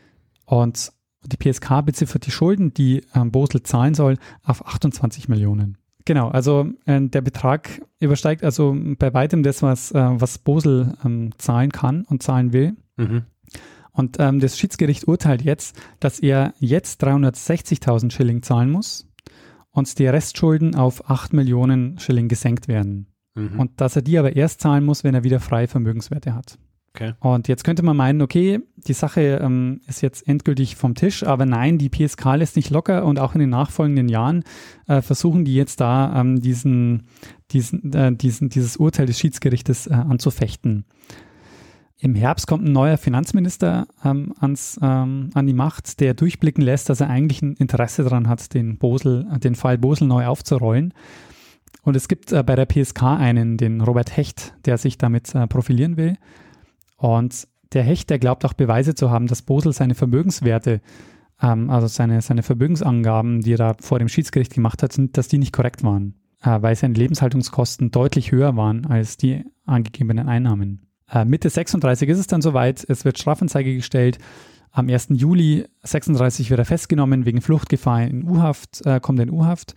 [0.46, 0.92] Und
[1.24, 5.78] die PSK beziffert die Schulden, die ähm, Bosel zahlen soll, auf 28 Millionen.
[6.06, 11.32] Genau, also äh, der Betrag übersteigt also bei weitem das, was, äh, was Bosel ähm,
[11.38, 12.76] zahlen kann und zahlen will.
[12.96, 13.24] Mhm.
[13.92, 19.10] Und ähm, das Schiedsgericht urteilt jetzt, dass er jetzt 360.000 Schilling zahlen muss
[19.72, 23.08] und die Restschulden auf 8 Millionen Schilling gesenkt werden.
[23.34, 23.60] Mhm.
[23.60, 26.60] Und dass er die aber erst zahlen muss, wenn er wieder freie Vermögenswerte hat.
[26.96, 27.14] Okay.
[27.20, 31.46] Und jetzt könnte man meinen, okay, die Sache ähm, ist jetzt endgültig vom Tisch, aber
[31.46, 34.44] nein, die PSK lässt nicht locker und auch in den nachfolgenden Jahren
[34.88, 37.08] äh, versuchen die jetzt da ähm, diesen,
[37.52, 40.86] diesen, äh, diesen, dieses Urteil des Schiedsgerichtes äh, anzufechten.
[41.98, 46.90] Im Herbst kommt ein neuer Finanzminister ähm, ans, ähm, an die Macht, der durchblicken lässt,
[46.90, 50.94] dass er eigentlich ein Interesse daran hat, den, Bosel, äh, den Fall Bosel neu aufzurollen.
[51.84, 55.48] Und es gibt äh, bei der PSK einen, den Robert Hecht, der sich damit äh,
[55.48, 56.18] profilieren will.
[56.98, 60.82] Und der Hecht, der glaubt auch Beweise zu haben, dass Bosel seine Vermögenswerte,
[61.42, 65.38] ähm, also seine, seine Vermögensangaben, die er da vor dem Schiedsgericht gemacht hat, dass die
[65.38, 70.86] nicht korrekt waren, äh, weil seine Lebenshaltungskosten deutlich höher waren als die angegebenen Einnahmen.
[71.12, 74.18] Äh, Mitte 36 ist es dann soweit, es wird Strafanzeige gestellt.
[74.72, 75.08] Am 1.
[75.12, 79.76] Juli 36 wird er festgenommen wegen Fluchtgefahr in U-Haft, äh, kommt in U-Haft.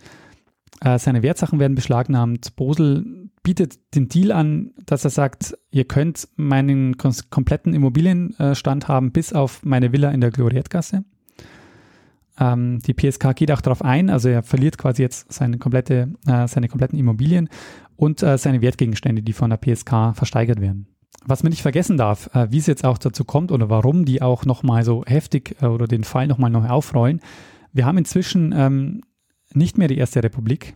[0.81, 2.55] Äh, seine Wertsachen werden beschlagnahmt.
[2.55, 9.33] Bosel bietet den Deal an, dass er sagt, ihr könnt meinen kompletten Immobilienstand haben, bis
[9.33, 11.03] auf meine Villa in der Gloriettgasse.
[12.39, 16.47] Ähm, die PSK geht auch darauf ein, also er verliert quasi jetzt seine, komplette, äh,
[16.47, 17.49] seine kompletten Immobilien
[17.95, 20.87] und äh, seine Wertgegenstände, die von der PSK versteigert werden.
[21.25, 24.21] Was man nicht vergessen darf, äh, wie es jetzt auch dazu kommt oder warum die
[24.21, 27.19] auch nochmal so heftig äh, oder den Fall nochmal neu aufrollen.
[27.73, 29.01] Wir haben inzwischen ähm,
[29.53, 30.75] nicht mehr die Erste Republik,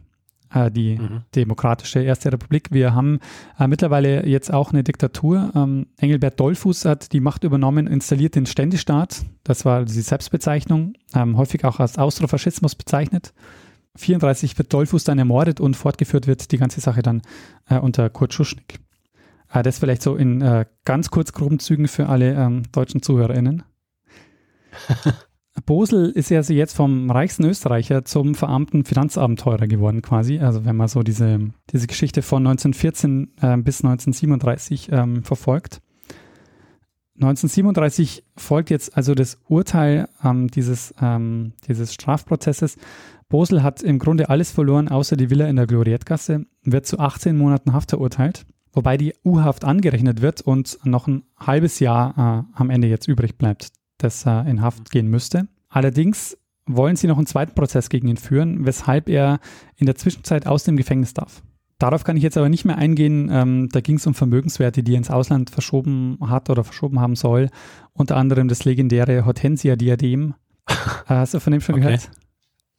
[0.70, 1.22] die Mhm.
[1.36, 2.70] demokratische Erste Republik.
[2.72, 3.20] Wir haben
[3.60, 5.52] äh, mittlerweile jetzt auch eine Diktatur.
[5.56, 9.24] Ähm, Engelbert Dollfuß hat die Macht übernommen, installiert den Ständestaat.
[9.44, 13.34] Das war die Selbstbezeichnung, ähm, häufig auch als Austrofaschismus bezeichnet.
[13.96, 17.22] 34 wird Dollfuß dann ermordet und fortgeführt wird die ganze Sache dann
[17.70, 18.80] äh, unter Kurt Schuschnigg.
[19.52, 23.64] Äh, das vielleicht so in äh, ganz kurz groben Zügen für alle ähm, deutschen ZuhörerInnen.
[25.66, 30.40] Bosel ist ja also jetzt vom reichsten Österreicher zum verarmten Finanzabenteurer geworden quasi.
[30.40, 35.82] Also wenn man so diese, diese Geschichte von 1914 äh, bis 1937 ähm, verfolgt.
[37.16, 42.78] 1937 folgt jetzt also das Urteil ähm, dieses, ähm, dieses Strafprozesses.
[43.30, 47.38] Bosel hat im Grunde alles verloren, außer die Villa in der Gloriettgasse, wird zu 18
[47.38, 52.70] Monaten Haft verurteilt, wobei die U-Haft angerechnet wird und noch ein halbes Jahr äh, am
[52.72, 53.70] Ende jetzt übrig bleibt,
[54.04, 55.48] das äh, in Haft gehen müsste.
[55.70, 59.40] Allerdings wollen sie noch einen zweiten Prozess gegen ihn führen, weshalb er
[59.76, 61.42] in der Zwischenzeit aus dem Gefängnis darf.
[61.80, 63.30] Darauf kann ich jetzt aber nicht mehr eingehen.
[63.32, 67.16] Ähm, da ging es um Vermögenswerte, die er ins Ausland verschoben hat oder verschoben haben
[67.16, 67.50] soll.
[67.92, 70.36] Unter anderem das legendäre Hortensia-Diadem.
[71.06, 71.84] hast du von dem schon okay.
[71.84, 72.10] gehört?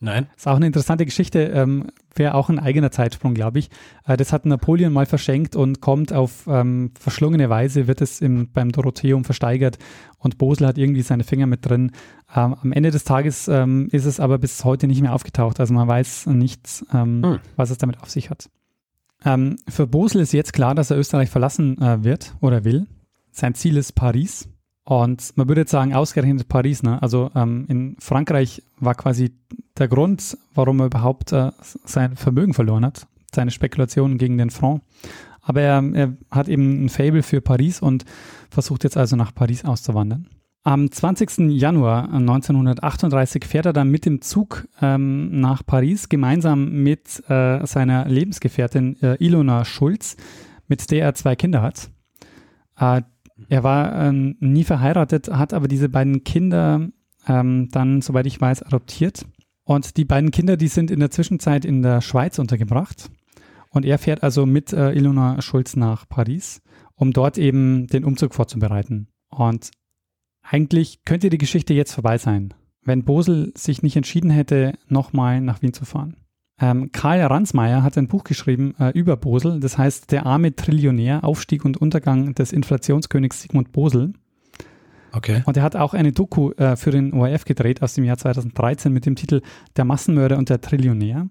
[0.04, 0.26] Nein.
[0.36, 3.70] Ist auch eine interessante Geschichte, ähm, wäre auch ein eigener Zeitsprung, glaube ich.
[4.06, 8.52] Äh, das hat Napoleon mal verschenkt und kommt auf ähm, verschlungene Weise, wird es im,
[8.52, 9.78] beim Dorotheum versteigert
[10.18, 11.92] und Bosel hat irgendwie seine Finger mit drin.
[12.36, 15.72] Ähm, am Ende des Tages ähm, ist es aber bis heute nicht mehr aufgetaucht, also
[15.72, 17.38] man weiß nichts, ähm, hm.
[17.56, 18.50] was es damit auf sich hat.
[19.24, 22.86] Ähm, für Bosel ist jetzt klar, dass er Österreich verlassen äh, wird oder will.
[23.32, 24.50] Sein Ziel ist Paris.
[24.84, 27.00] Und man würde jetzt sagen, ausgerechnet Paris, ne?
[27.02, 29.32] Also ähm, in Frankreich war quasi
[29.78, 31.52] der Grund, warum er überhaupt äh,
[31.84, 34.82] sein Vermögen verloren hat, seine Spekulationen gegen den Franc.
[35.40, 38.04] Aber er, er hat eben ein Fable für Paris und
[38.50, 40.28] versucht jetzt also nach Paris auszuwandern.
[40.66, 41.50] Am 20.
[41.50, 48.06] Januar 1938 fährt er dann mit dem Zug ähm, nach Paris gemeinsam mit äh, seiner
[48.06, 50.16] Lebensgefährtin äh, Ilona Schulz,
[50.66, 51.90] mit der er zwei Kinder hat.
[52.78, 53.02] Äh,
[53.48, 56.88] er war ähm, nie verheiratet, hat aber diese beiden Kinder
[57.26, 59.26] ähm, dann, soweit ich weiß, adoptiert.
[59.64, 63.10] Und die beiden Kinder, die sind in der Zwischenzeit in der Schweiz untergebracht.
[63.70, 66.62] Und er fährt also mit äh, Ilona Schulz nach Paris,
[66.94, 69.08] um dort eben den Umzug vorzubereiten.
[69.30, 69.70] Und
[70.42, 75.62] eigentlich könnte die Geschichte jetzt vorbei sein, wenn Bosel sich nicht entschieden hätte, nochmal nach
[75.62, 76.16] Wien zu fahren.
[76.60, 81.24] Ähm, Karl Ransmayr hat ein Buch geschrieben äh, über Bosel, das heißt Der arme Trillionär,
[81.24, 84.12] Aufstieg und Untergang des Inflationskönigs Sigmund Bosel.
[85.12, 85.42] Okay.
[85.46, 88.92] Und er hat auch eine Doku äh, für den ORF gedreht aus dem Jahr 2013
[88.92, 89.42] mit dem Titel
[89.76, 91.28] Der Massenmörder und der Trillionär.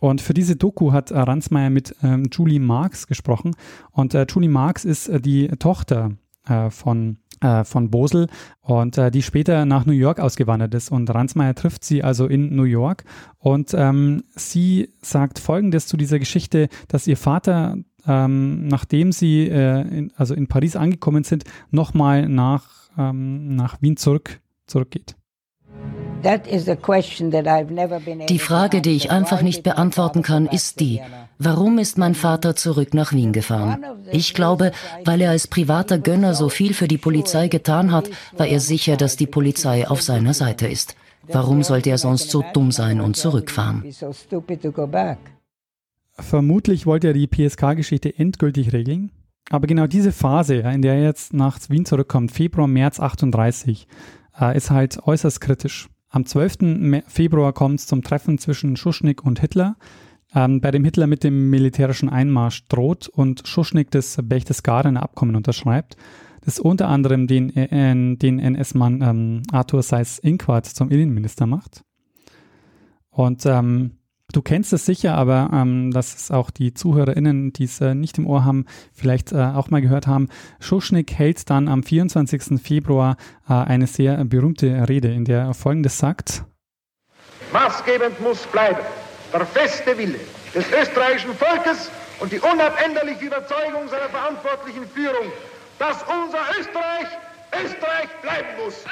[0.00, 3.54] Und für diese Doku hat äh, Ransmayr mit ähm, Julie Marx gesprochen.
[3.92, 6.12] Und äh, Julie Marx ist äh, die Tochter
[6.48, 8.28] äh, von äh, von Bosel
[8.62, 10.90] und äh, die später nach New York ausgewandert ist.
[10.90, 13.04] Und Ransmayr trifft sie also in New York
[13.38, 17.76] und ähm, sie sagt Folgendes zu dieser Geschichte, dass ihr Vater,
[18.06, 23.96] ähm, nachdem sie äh, in, also in Paris angekommen sind, nochmal nach, ähm, nach Wien
[23.96, 25.14] zurück, zurückgeht.
[28.28, 31.00] Die Frage, die ich einfach nicht beantworten kann, ist die,
[31.38, 33.84] warum ist mein Vater zurück nach Wien gefahren?
[34.10, 34.72] Ich glaube,
[35.04, 38.96] weil er als privater Gönner so viel für die Polizei getan hat, war er sicher,
[38.96, 40.96] dass die Polizei auf seiner Seite ist.
[41.28, 43.84] Warum sollte er sonst so dumm sein und zurückfahren?
[46.16, 49.10] Vermutlich wollte er die PSK-Geschichte endgültig regeln.
[49.50, 53.86] Aber genau diese Phase, in der er jetzt nach Wien zurückkommt, Februar, März 38,
[54.40, 55.88] äh, ist halt äußerst kritisch.
[56.14, 57.02] Am 12.
[57.08, 59.74] Februar kommt es zum Treffen zwischen Schuschnigg und Hitler,
[60.32, 65.96] ähm, bei dem Hitler mit dem militärischen Einmarsch droht und Schuschnigg das Berchtesgadener Abkommen unterschreibt,
[66.44, 71.82] das unter anderem den, äh, den NS-Mann ähm, Arthur Seyss-Inquart zum Innenminister macht.
[73.10, 73.98] Und ähm,
[74.34, 78.18] Du kennst es sicher, aber ähm, dass es auch die ZuhörerInnen, die es äh, nicht
[78.18, 80.28] im Ohr haben, vielleicht äh, auch mal gehört haben.
[80.58, 82.60] Schuschnigg hält dann am 24.
[82.60, 83.16] Februar
[83.48, 86.42] äh, eine sehr berühmte Rede, in der er Folgendes sagt.
[87.52, 88.80] Maßgebend muss bleiben
[89.32, 90.18] der feste Wille
[90.52, 95.30] des österreichischen Volkes und die unabänderliche Überzeugung seiner verantwortlichen Führung,
[95.78, 97.06] dass unser Österreich
[97.64, 98.84] Österreich bleiben muss.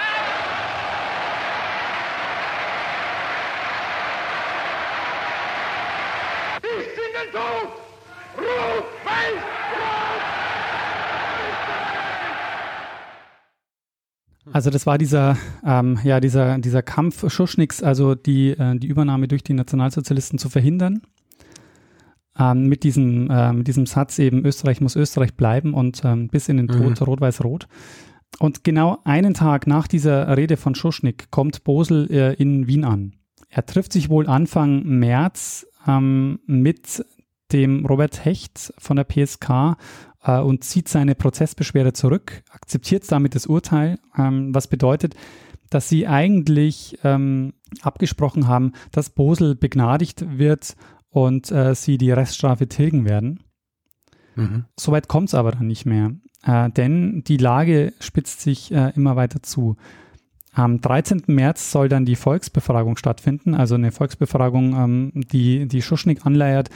[7.22, 7.68] Den Tod!
[8.36, 9.42] Rot, weiß,
[9.78, 10.22] rot!
[14.52, 19.28] Also das war dieser, ähm, ja, dieser, dieser Kampf Schuschnigs, also die, äh, die Übernahme
[19.28, 21.02] durch die Nationalsozialisten zu verhindern.
[22.38, 26.48] Ähm, mit, diesem, äh, mit diesem Satz eben, Österreich muss Österreich bleiben und ähm, bis
[26.48, 27.06] in den Tod, mhm.
[27.06, 27.68] rot-weiß-rot.
[28.38, 33.12] Und genau einen Tag nach dieser Rede von Schuschnigg kommt Bosel äh, in Wien an.
[33.50, 37.04] Er trifft sich wohl Anfang März ähm, mit
[37.52, 39.76] dem Robert Hecht von der PSK
[40.24, 45.14] äh, und zieht seine Prozessbeschwerde zurück, akzeptiert damit das Urteil, ähm, was bedeutet,
[45.70, 50.76] dass sie eigentlich ähm, abgesprochen haben, dass Bosel begnadigt wird
[51.08, 53.40] und äh, sie die Reststrafe tilgen werden.
[54.34, 54.64] Mhm.
[54.78, 56.12] Soweit kommt es aber dann nicht mehr,
[56.44, 59.76] äh, denn die Lage spitzt sich äh, immer weiter zu.
[60.54, 61.22] Am 13.
[61.28, 66.68] März soll dann die Volksbefragung stattfinden, also eine Volksbefragung, ähm, die, die Schuschnigg anleiert,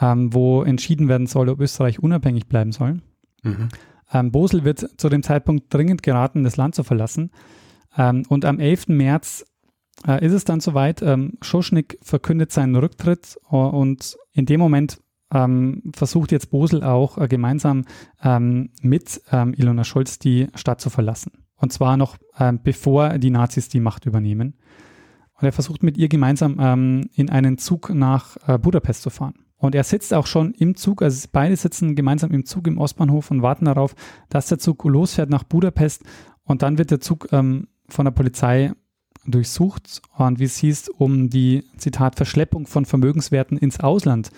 [0.00, 3.00] ähm, wo entschieden werden soll, ob Österreich unabhängig bleiben soll.
[3.42, 3.68] Mhm.
[4.12, 7.32] Ähm, Bosel wird zu dem Zeitpunkt dringend geraten, das Land zu verlassen.
[7.96, 8.88] Ähm, und am 11.
[8.88, 9.44] März
[10.06, 11.02] äh, ist es dann soweit.
[11.02, 15.00] Ähm, Schuschnigg verkündet seinen Rücktritt uh, und in dem Moment
[15.32, 17.84] ähm, versucht jetzt Bosel auch äh, gemeinsam
[18.22, 21.45] ähm, mit Ilona Scholz die Stadt zu verlassen.
[21.56, 24.54] Und zwar noch ähm, bevor die Nazis die Macht übernehmen.
[25.34, 29.34] Und er versucht mit ihr gemeinsam ähm, in einen Zug nach äh, Budapest zu fahren.
[29.58, 33.30] Und er sitzt auch schon im Zug, also beide sitzen gemeinsam im Zug im Ostbahnhof
[33.30, 33.94] und warten darauf,
[34.28, 36.04] dass der Zug losfährt nach Budapest.
[36.44, 38.72] Und dann wird der Zug ähm, von der Polizei
[39.26, 44.30] durchsucht und wie es hieß, um die, Zitat, Verschleppung von Vermögenswerten ins Ausland,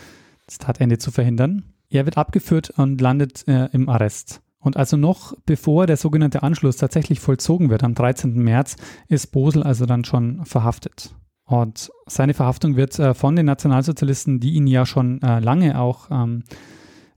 [0.47, 1.65] Zitat Ende, zu verhindern.
[1.91, 4.41] Er wird abgeführt und landet äh, im Arrest.
[4.59, 8.35] Und also noch bevor der sogenannte Anschluss tatsächlich vollzogen wird, am 13.
[8.35, 8.77] März,
[9.09, 11.15] ist Bosel also dann schon verhaftet.
[11.45, 16.11] Und seine Verhaftung wird äh, von den Nationalsozialisten, die ihn ja schon äh, lange auch
[16.11, 16.45] ähm,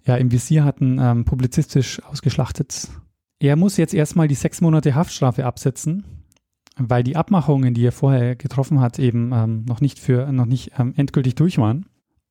[0.05, 2.87] ja, im Visier hatten, ähm, publizistisch ausgeschlachtet.
[3.39, 6.05] Er muss jetzt erstmal die sechs Monate Haftstrafe absetzen,
[6.77, 10.71] weil die Abmachungen, die er vorher getroffen hat, eben ähm, noch nicht für noch nicht
[10.77, 11.85] ähm, endgültig durch waren.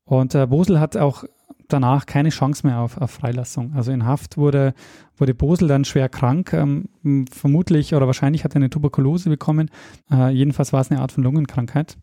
[0.04, 1.24] Und äh, Bosel hat auch
[1.72, 3.72] danach keine Chance mehr auf, auf Freilassung.
[3.74, 4.74] Also in Haft wurde,
[5.16, 6.52] wurde Bosel dann schwer krank.
[6.52, 6.88] Ähm,
[7.30, 9.70] vermutlich oder wahrscheinlich hat er eine Tuberkulose bekommen.
[10.10, 11.96] Äh, jedenfalls war es eine Art von Lungenkrankheit.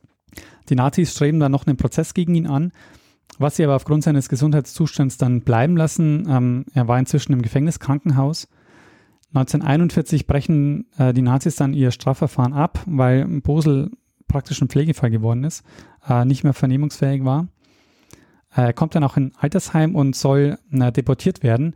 [0.70, 2.72] Die Nazis streben dann noch einen Prozess gegen ihn an,
[3.40, 6.28] was sie aber aufgrund seines Gesundheitszustands dann bleiben lassen.
[6.30, 8.48] Ähm, er war inzwischen im Gefängniskrankenhaus.
[9.34, 13.92] 1941 brechen äh, die Nazis dann ihr Strafverfahren ab, weil Bosel
[14.28, 15.64] praktisch ein Pflegefall geworden ist,
[16.08, 17.48] äh, nicht mehr vernehmungsfähig war.
[18.58, 21.76] Er kommt dann auch in Altersheim und soll na, deportiert werden.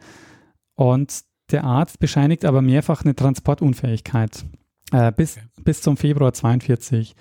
[0.73, 4.45] Und der Arzt bescheinigt aber mehrfach eine Transportunfähigkeit
[4.91, 5.45] äh, bis, okay.
[5.63, 7.15] bis zum Februar 42.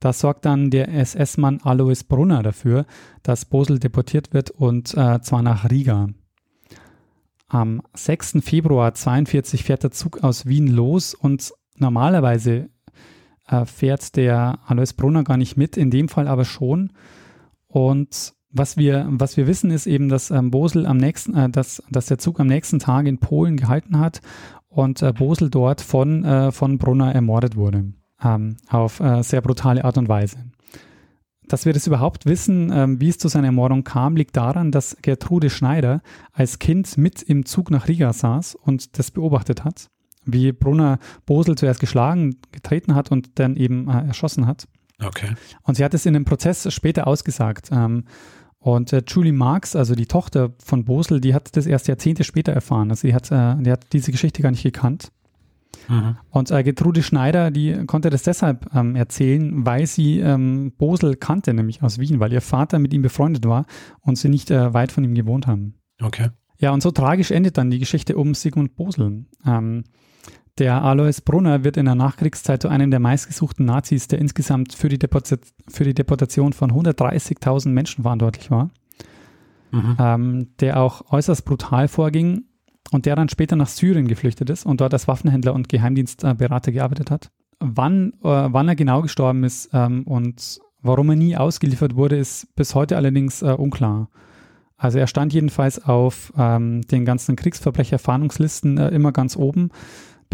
[0.00, 2.86] Da sorgt dann der SS-Mann Alois Brunner dafür,
[3.22, 6.08] dass Bosel deportiert wird und äh, zwar nach Riga.
[7.46, 8.38] Am 6.
[8.42, 12.68] Februar 42 fährt der Zug aus Wien los und normalerweise
[13.46, 16.92] äh, fährt der Alois Brunner gar nicht mit, in dem Fall aber schon.
[17.68, 21.82] Und was wir, was wir wissen, ist eben, dass ähm, Bosel am nächsten, äh, dass,
[21.90, 24.20] dass der Zug am nächsten Tag in Polen gehalten hat
[24.68, 27.92] und äh, Bosel dort von, äh, von Brunner ermordet wurde.
[28.22, 30.38] Ähm, auf äh, sehr brutale Art und Weise.
[31.46, 34.96] Dass wir das überhaupt wissen, ähm, wie es zu seiner Ermordung kam, liegt daran, dass
[35.02, 36.00] Gertrude Schneider
[36.32, 39.88] als Kind mit im Zug nach Riga saß und das beobachtet hat,
[40.24, 44.68] wie Brunner Bosel zuerst geschlagen, getreten hat und dann eben äh, erschossen hat.
[45.02, 45.34] Okay.
[45.62, 47.70] Und sie hat es in einem Prozess später ausgesagt.
[47.72, 48.04] Ähm,
[48.64, 52.50] und äh, Julie Marks, also die Tochter von Bosel, die hat das erst Jahrzehnte später
[52.54, 52.88] erfahren.
[52.88, 55.12] Also sie hat, äh, die hat diese Geschichte gar nicht gekannt.
[55.86, 56.16] Mhm.
[56.30, 61.52] Und äh, Gertrude Schneider, die konnte das deshalb ähm, erzählen, weil sie ähm, Bosel kannte,
[61.52, 63.66] nämlich aus Wien, weil ihr Vater mit ihm befreundet war
[64.00, 65.74] und sie nicht äh, weit von ihm gewohnt haben.
[66.00, 66.30] Okay.
[66.56, 69.26] Ja, und so tragisch endet dann die Geschichte um Sigmund Bosel.
[69.44, 69.84] Ähm,
[70.58, 74.88] der Alois Brunner wird in der Nachkriegszeit zu einem der meistgesuchten Nazis, der insgesamt für
[74.88, 75.36] die, Deport
[75.68, 78.70] für die Deportation von 130.000 Menschen verantwortlich war,
[79.72, 79.96] mhm.
[79.98, 82.44] ähm, der auch äußerst brutal vorging
[82.92, 87.10] und der dann später nach Syrien geflüchtet ist und dort als Waffenhändler und Geheimdienstberater gearbeitet
[87.10, 87.30] hat.
[87.58, 92.54] Wann, äh, wann er genau gestorben ist ähm, und warum er nie ausgeliefert wurde, ist
[92.54, 94.08] bis heute allerdings äh, unklar.
[94.76, 99.70] Also er stand jedenfalls auf ähm, den ganzen Kriegsverbrecher-Fahndungslisten äh, immer ganz oben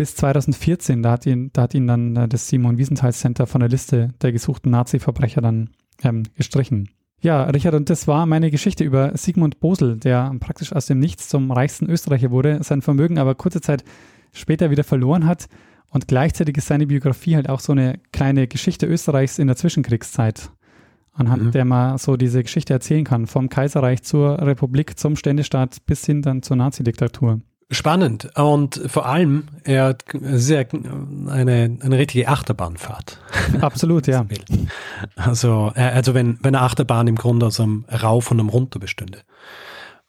[0.01, 1.03] bis 2014.
[1.03, 4.15] Da hat ihn, da hat ihn dann äh, das Simon Wiesenthal Center von der Liste
[4.23, 5.69] der gesuchten Nazi-Verbrecher dann
[6.03, 6.89] ähm, gestrichen.
[7.21, 11.29] Ja, Richard, und das war meine Geschichte über Sigmund Bosel, der praktisch aus dem Nichts
[11.29, 13.85] zum reichsten Österreicher wurde, sein Vermögen aber kurze Zeit
[14.33, 15.49] später wieder verloren hat.
[15.91, 20.51] Und gleichzeitig ist seine Biografie halt auch so eine kleine Geschichte Österreichs in der Zwischenkriegszeit,
[21.13, 21.51] anhand mhm.
[21.51, 26.23] der man so diese Geschichte erzählen kann, vom Kaiserreich zur Republik, zum Ständestaat bis hin
[26.23, 27.43] dann zur Nazi-Diktatur.
[27.73, 30.67] Spannend und vor allem, er hat sehr
[31.29, 33.21] eine, eine richtige Achterbahnfahrt.
[33.61, 34.27] Absolut, ja.
[35.17, 39.21] Also, also wenn, wenn eine Achterbahn im Grunde aus einem Rauf und einem Runter bestünde.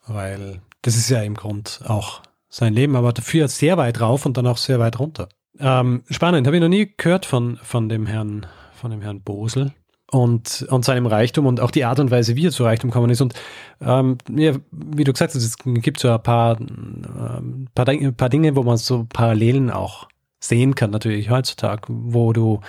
[0.08, 4.38] Weil das ist ja im Grund auch sein Leben, aber dafür sehr weit rauf und
[4.38, 5.30] dann auch sehr weit runter.
[5.60, 9.74] Ähm, spannend, habe ich noch nie gehört von, von dem Herrn, von dem Herrn Bosel
[10.12, 13.10] und, und seinem Reichtum und auch die Art und Weise, wie er zu Reichtum gekommen
[13.10, 13.22] ist.
[13.22, 13.34] Und
[13.82, 18.56] ähm, ja, wie du gesagt hast, es gibt so ein paar, ähm, paar, paar Dinge,
[18.56, 20.08] wo man so Parallelen auch
[20.40, 22.60] sehen kann, natürlich heutzutage, wo du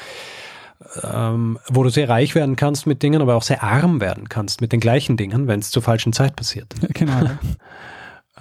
[1.02, 4.60] ähm, wo du sehr reich werden kannst mit Dingen, aber auch sehr arm werden kannst
[4.60, 6.74] mit den gleichen Dingen, wenn es zur falschen Zeit passiert.
[6.94, 7.30] Genau.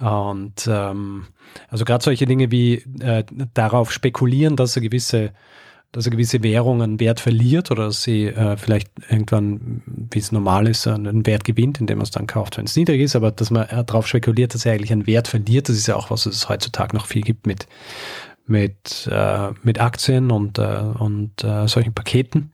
[0.00, 1.26] Und ähm,
[1.68, 5.32] also gerade solche Dinge wie äh, darauf spekulieren, dass eine gewisse
[5.92, 10.32] dass eine gewisse Währung einen Wert verliert oder dass sie äh, vielleicht irgendwann, wie es
[10.32, 13.30] normal ist, einen Wert gewinnt, indem man es dann kauft, wenn es niedrig ist, aber
[13.30, 16.10] dass man äh, darauf spekuliert, dass er eigentlich einen Wert verliert, das ist ja auch,
[16.10, 17.66] was es heutzutage noch viel gibt mit,
[18.46, 22.52] mit, äh, mit Aktien und, äh, und äh, solchen Paketen.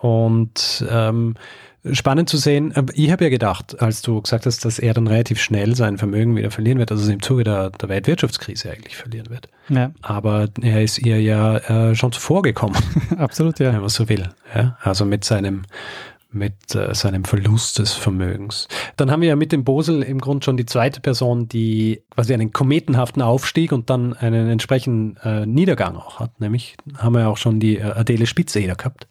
[0.00, 1.36] Und ähm,
[1.92, 2.72] spannend zu sehen.
[2.94, 6.36] Ich habe ja gedacht, als du gesagt hast, dass er dann relativ schnell sein Vermögen
[6.36, 9.48] wieder verlieren wird, also im Zuge der, der Weltwirtschaftskrise eigentlich verlieren wird.
[9.68, 9.92] Ja.
[10.02, 12.76] Aber er ist ihr ja äh, schon zuvor gekommen.
[13.18, 13.72] Absolut, ja.
[13.72, 14.28] Wenn man so will.
[14.54, 14.78] Ja?
[14.82, 15.62] Also mit seinem
[16.34, 18.66] mit äh, seinem Verlust des Vermögens.
[18.96, 22.34] Dann haben wir ja mit dem Bosel im Grunde schon die zweite Person, die quasi
[22.34, 26.40] einen kometenhaften Aufstieg und dann einen entsprechenden äh, Niedergang auch hat.
[26.40, 29.06] Nämlich haben wir ja auch schon die äh, Adele Spitzeder gehabt,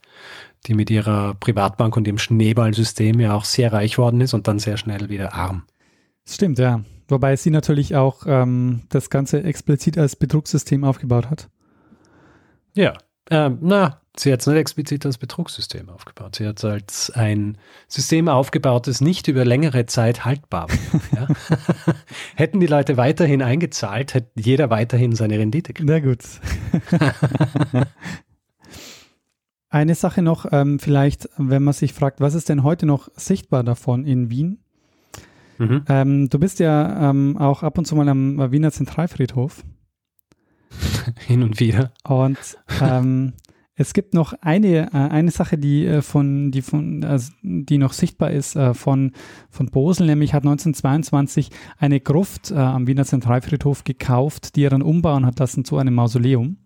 [0.65, 4.59] die mit ihrer Privatbank und ihrem Schneeballsystem ja auch sehr reich worden ist und dann
[4.59, 5.63] sehr schnell wieder arm.
[6.25, 6.83] Das stimmt, ja.
[7.07, 11.49] Wobei sie natürlich auch ähm, das Ganze explizit als Betrugssystem aufgebaut hat.
[12.75, 12.93] Ja,
[13.29, 16.35] ähm, na, sie hat es nicht explizit als Betrugssystem aufgebaut.
[16.35, 17.57] Sie hat es als ein
[17.87, 21.01] System aufgebaut, das nicht über längere Zeit haltbar war.
[21.15, 21.27] ja?
[22.35, 25.89] Hätten die Leute weiterhin eingezahlt, hätte jeder weiterhin seine Rendite gekriegt.
[25.89, 27.85] Na gut.
[29.73, 33.63] Eine Sache noch, ähm, vielleicht, wenn man sich fragt, was ist denn heute noch sichtbar
[33.63, 34.59] davon in Wien?
[35.57, 35.81] Mhm.
[35.89, 39.63] Ähm, du bist ja ähm, auch ab und zu mal am Wiener Zentralfriedhof.
[41.25, 41.91] Hin und wieder.
[42.07, 42.37] Und
[42.83, 43.33] ähm,
[43.73, 47.93] es gibt noch eine, äh, eine Sache, die äh, von, die von, also die noch
[47.93, 49.13] sichtbar ist äh, von,
[49.49, 51.49] von Bosel, nämlich hat 1922
[51.79, 55.95] eine Gruft äh, am Wiener Zentralfriedhof gekauft, die er dann umbauen hat lassen zu einem
[55.95, 56.57] Mausoleum.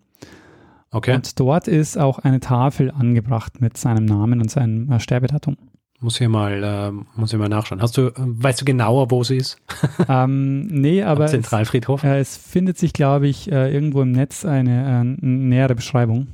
[0.90, 1.14] Okay.
[1.14, 5.56] Und dort ist auch eine Tafel angebracht mit seinem Namen und seinem äh, Sterbedatum.
[6.00, 7.82] Muss ich mal, äh, muss ich mal nachschauen.
[7.82, 9.58] Hast du, äh, weißt du genauer, wo sie ist?
[10.08, 12.04] ähm, nee, aber Am Zentralfriedhof.
[12.04, 16.28] Es, äh, es findet sich, glaube ich, äh, irgendwo im Netz eine äh, nähere Beschreibung.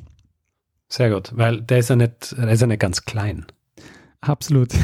[0.89, 3.47] Sehr gut, weil der ist ja nicht, der ist ja nicht ganz klein.
[4.21, 4.73] Absolut.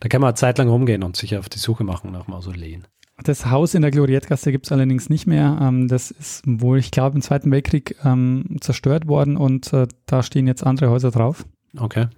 [0.00, 2.86] da kann man eine Zeit lang rumgehen und sich auf die Suche machen nach Mausoleen.
[3.22, 5.58] Das Haus in der Gloriettgasse gibt es allerdings nicht mehr.
[5.60, 10.22] Ähm, das ist wohl, ich glaube, im Zweiten Weltkrieg ähm, zerstört worden und äh, da
[10.22, 11.44] stehen jetzt andere Häuser drauf.
[11.78, 12.08] Okay.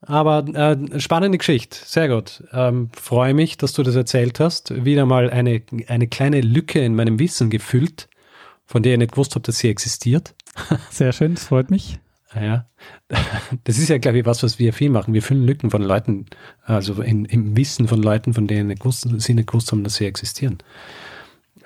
[0.00, 2.44] Aber äh, spannende Geschichte, sehr gut.
[2.52, 4.84] Ähm, Freue mich, dass du das erzählt hast.
[4.84, 8.08] Wieder mal eine, eine kleine Lücke in meinem Wissen gefüllt,
[8.64, 10.34] von der ich nicht gewusst habe, dass sie existiert.
[10.90, 11.98] Sehr schön, das freut mich.
[12.34, 12.66] Ja,
[13.64, 15.14] das ist ja, glaube ich, was, was wir viel machen.
[15.14, 16.26] Wir füllen Lücken von Leuten,
[16.62, 18.74] also in, im Wissen von Leuten, von denen
[19.18, 20.58] sie nicht gewusst haben, dass sie existieren.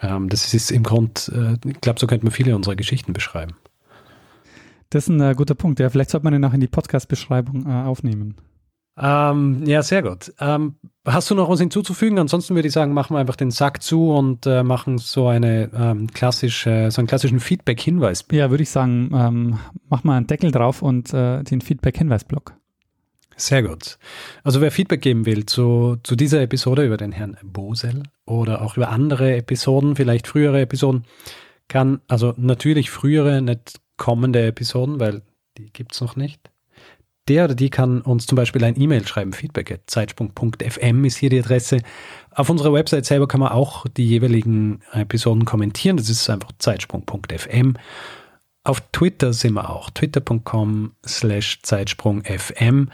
[0.01, 3.55] Ähm, das ist im Grund, äh, ich glaube, so könnte man viele unserer Geschichten beschreiben.
[4.91, 5.81] Das ist ein äh, guter Punkt.
[5.81, 8.37] Ja, vielleicht sollte man den auch in die Podcast-Beschreibung äh, aufnehmen.
[8.99, 10.33] Ähm, ja, sehr gut.
[10.39, 10.77] Ähm,
[11.07, 12.19] hast du noch was hinzuzufügen?
[12.19, 15.71] Ansonsten würde ich sagen, machen wir einfach den Sack zu und äh, machen so eine
[15.75, 18.27] ähm, klassische, so einen klassischen Feedback-Hinweis.
[18.31, 22.55] Ja, würde ich sagen, ähm, mach mal einen Deckel drauf und äh, den Feedback-Hinweis-Block.
[23.37, 23.99] Sehr gut.
[24.45, 28.77] Also wer Feedback geben will zu, zu dieser Episode über den Herrn Bosel oder auch
[28.77, 31.05] über andere Episoden, vielleicht frühere Episoden,
[31.67, 35.23] kann, also natürlich frühere, nicht kommende Episoden, weil
[35.57, 36.52] die gibt es noch nicht
[37.29, 41.79] der oder die kann uns zum Beispiel ein E-Mail schreiben, feedback.zeitsprung.fm ist hier die Adresse.
[42.31, 47.75] Auf unserer Website selber kann man auch die jeweiligen Episoden kommentieren, das ist einfach zeitsprung.fm.
[48.65, 52.89] Auf Twitter sind wir auch, twitter.com slash zeitsprungfm.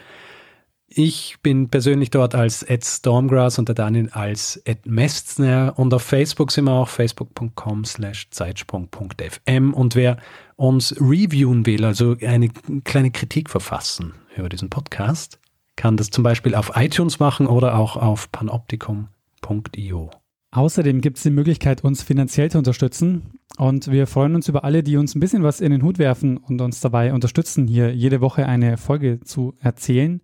[0.90, 6.02] Ich bin persönlich dort als Ed Stormgrass und der Daniel als Ed Mestner und auf
[6.02, 10.16] Facebook sind wir auch facebook.com slash zeitsprung.fm und wer
[10.58, 12.48] uns reviewen will, also eine
[12.82, 15.38] kleine Kritik verfassen über diesen Podcast,
[15.76, 20.10] kann das zum Beispiel auf iTunes machen oder auch auf panoptikum.io.
[20.50, 23.38] Außerdem gibt es die Möglichkeit, uns finanziell zu unterstützen.
[23.56, 26.38] Und wir freuen uns über alle, die uns ein bisschen was in den Hut werfen
[26.38, 30.20] und uns dabei unterstützen, hier jede Woche eine Folge zu erzählen.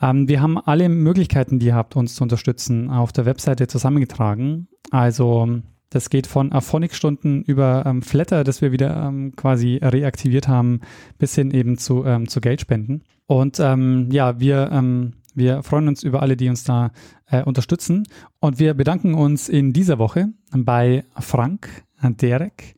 [0.00, 4.66] Ähm, wir haben alle Möglichkeiten, die ihr habt, uns zu unterstützen, auf der Webseite zusammengetragen.
[4.90, 5.60] Also
[5.94, 10.80] das geht von Aphonic-Stunden über ähm, Flatter, das wir wieder ähm, quasi reaktiviert haben,
[11.18, 13.04] bis hin eben zu, ähm, zu Geldspenden.
[13.26, 16.90] Und ähm, ja, wir, ähm, wir freuen uns über alle, die uns da
[17.30, 18.08] äh, unterstützen.
[18.40, 22.74] Und wir bedanken uns in dieser Woche bei Frank, Derek,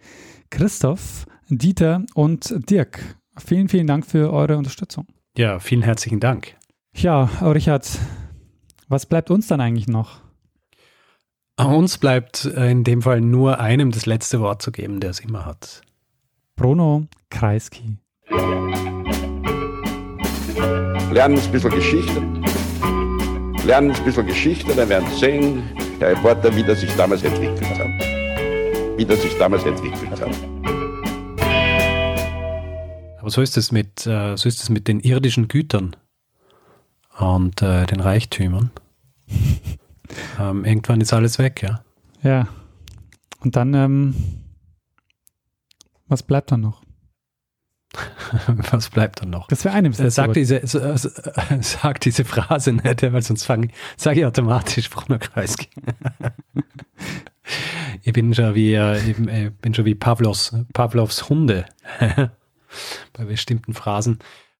[0.50, 3.16] Christoph, Dieter und Dirk.
[3.38, 5.06] Vielen, vielen Dank für eure Unterstützung.
[5.38, 6.54] Ja, vielen herzlichen Dank.
[6.94, 7.98] Ja, Richard,
[8.88, 10.25] was bleibt uns dann eigentlich noch?
[11.58, 15.20] Uns bleibt äh, in dem Fall nur einem das letzte Wort zu geben, der es
[15.20, 15.80] immer hat.
[16.54, 17.96] Bruno Kreisky.
[21.10, 22.22] Lernen ein bisschen Geschichte.
[23.64, 25.62] Lernen ein bisschen Geschichte, dann werden Sie sehen,
[25.98, 28.98] Herr Reporter, wie das sich damals entwickelt hat.
[28.98, 30.30] Wie das sich damals entwickelt hat.
[33.18, 35.96] Aber so ist es mit, äh, so ist es mit den irdischen Gütern
[37.18, 38.70] und äh, den Reichtümern.
[40.40, 41.84] ähm, irgendwann ist alles weg, ja.
[42.22, 42.48] Ja.
[43.40, 44.14] Und dann, ähm,
[46.08, 46.82] was bleibt dann noch?
[48.70, 49.48] was bleibt dann noch?
[49.48, 54.20] Das wäre eine äh, sagt diese, äh, sagt diese Phrase nicht, weil sonst fange sage
[54.20, 55.68] ich automatisch Bruno Kreisky.
[58.02, 59.16] ich bin schon wie, äh, ich
[59.60, 61.66] bin schon wie Pavlos, Pavlovs Hunde
[63.12, 64.18] bei bestimmten Phrasen.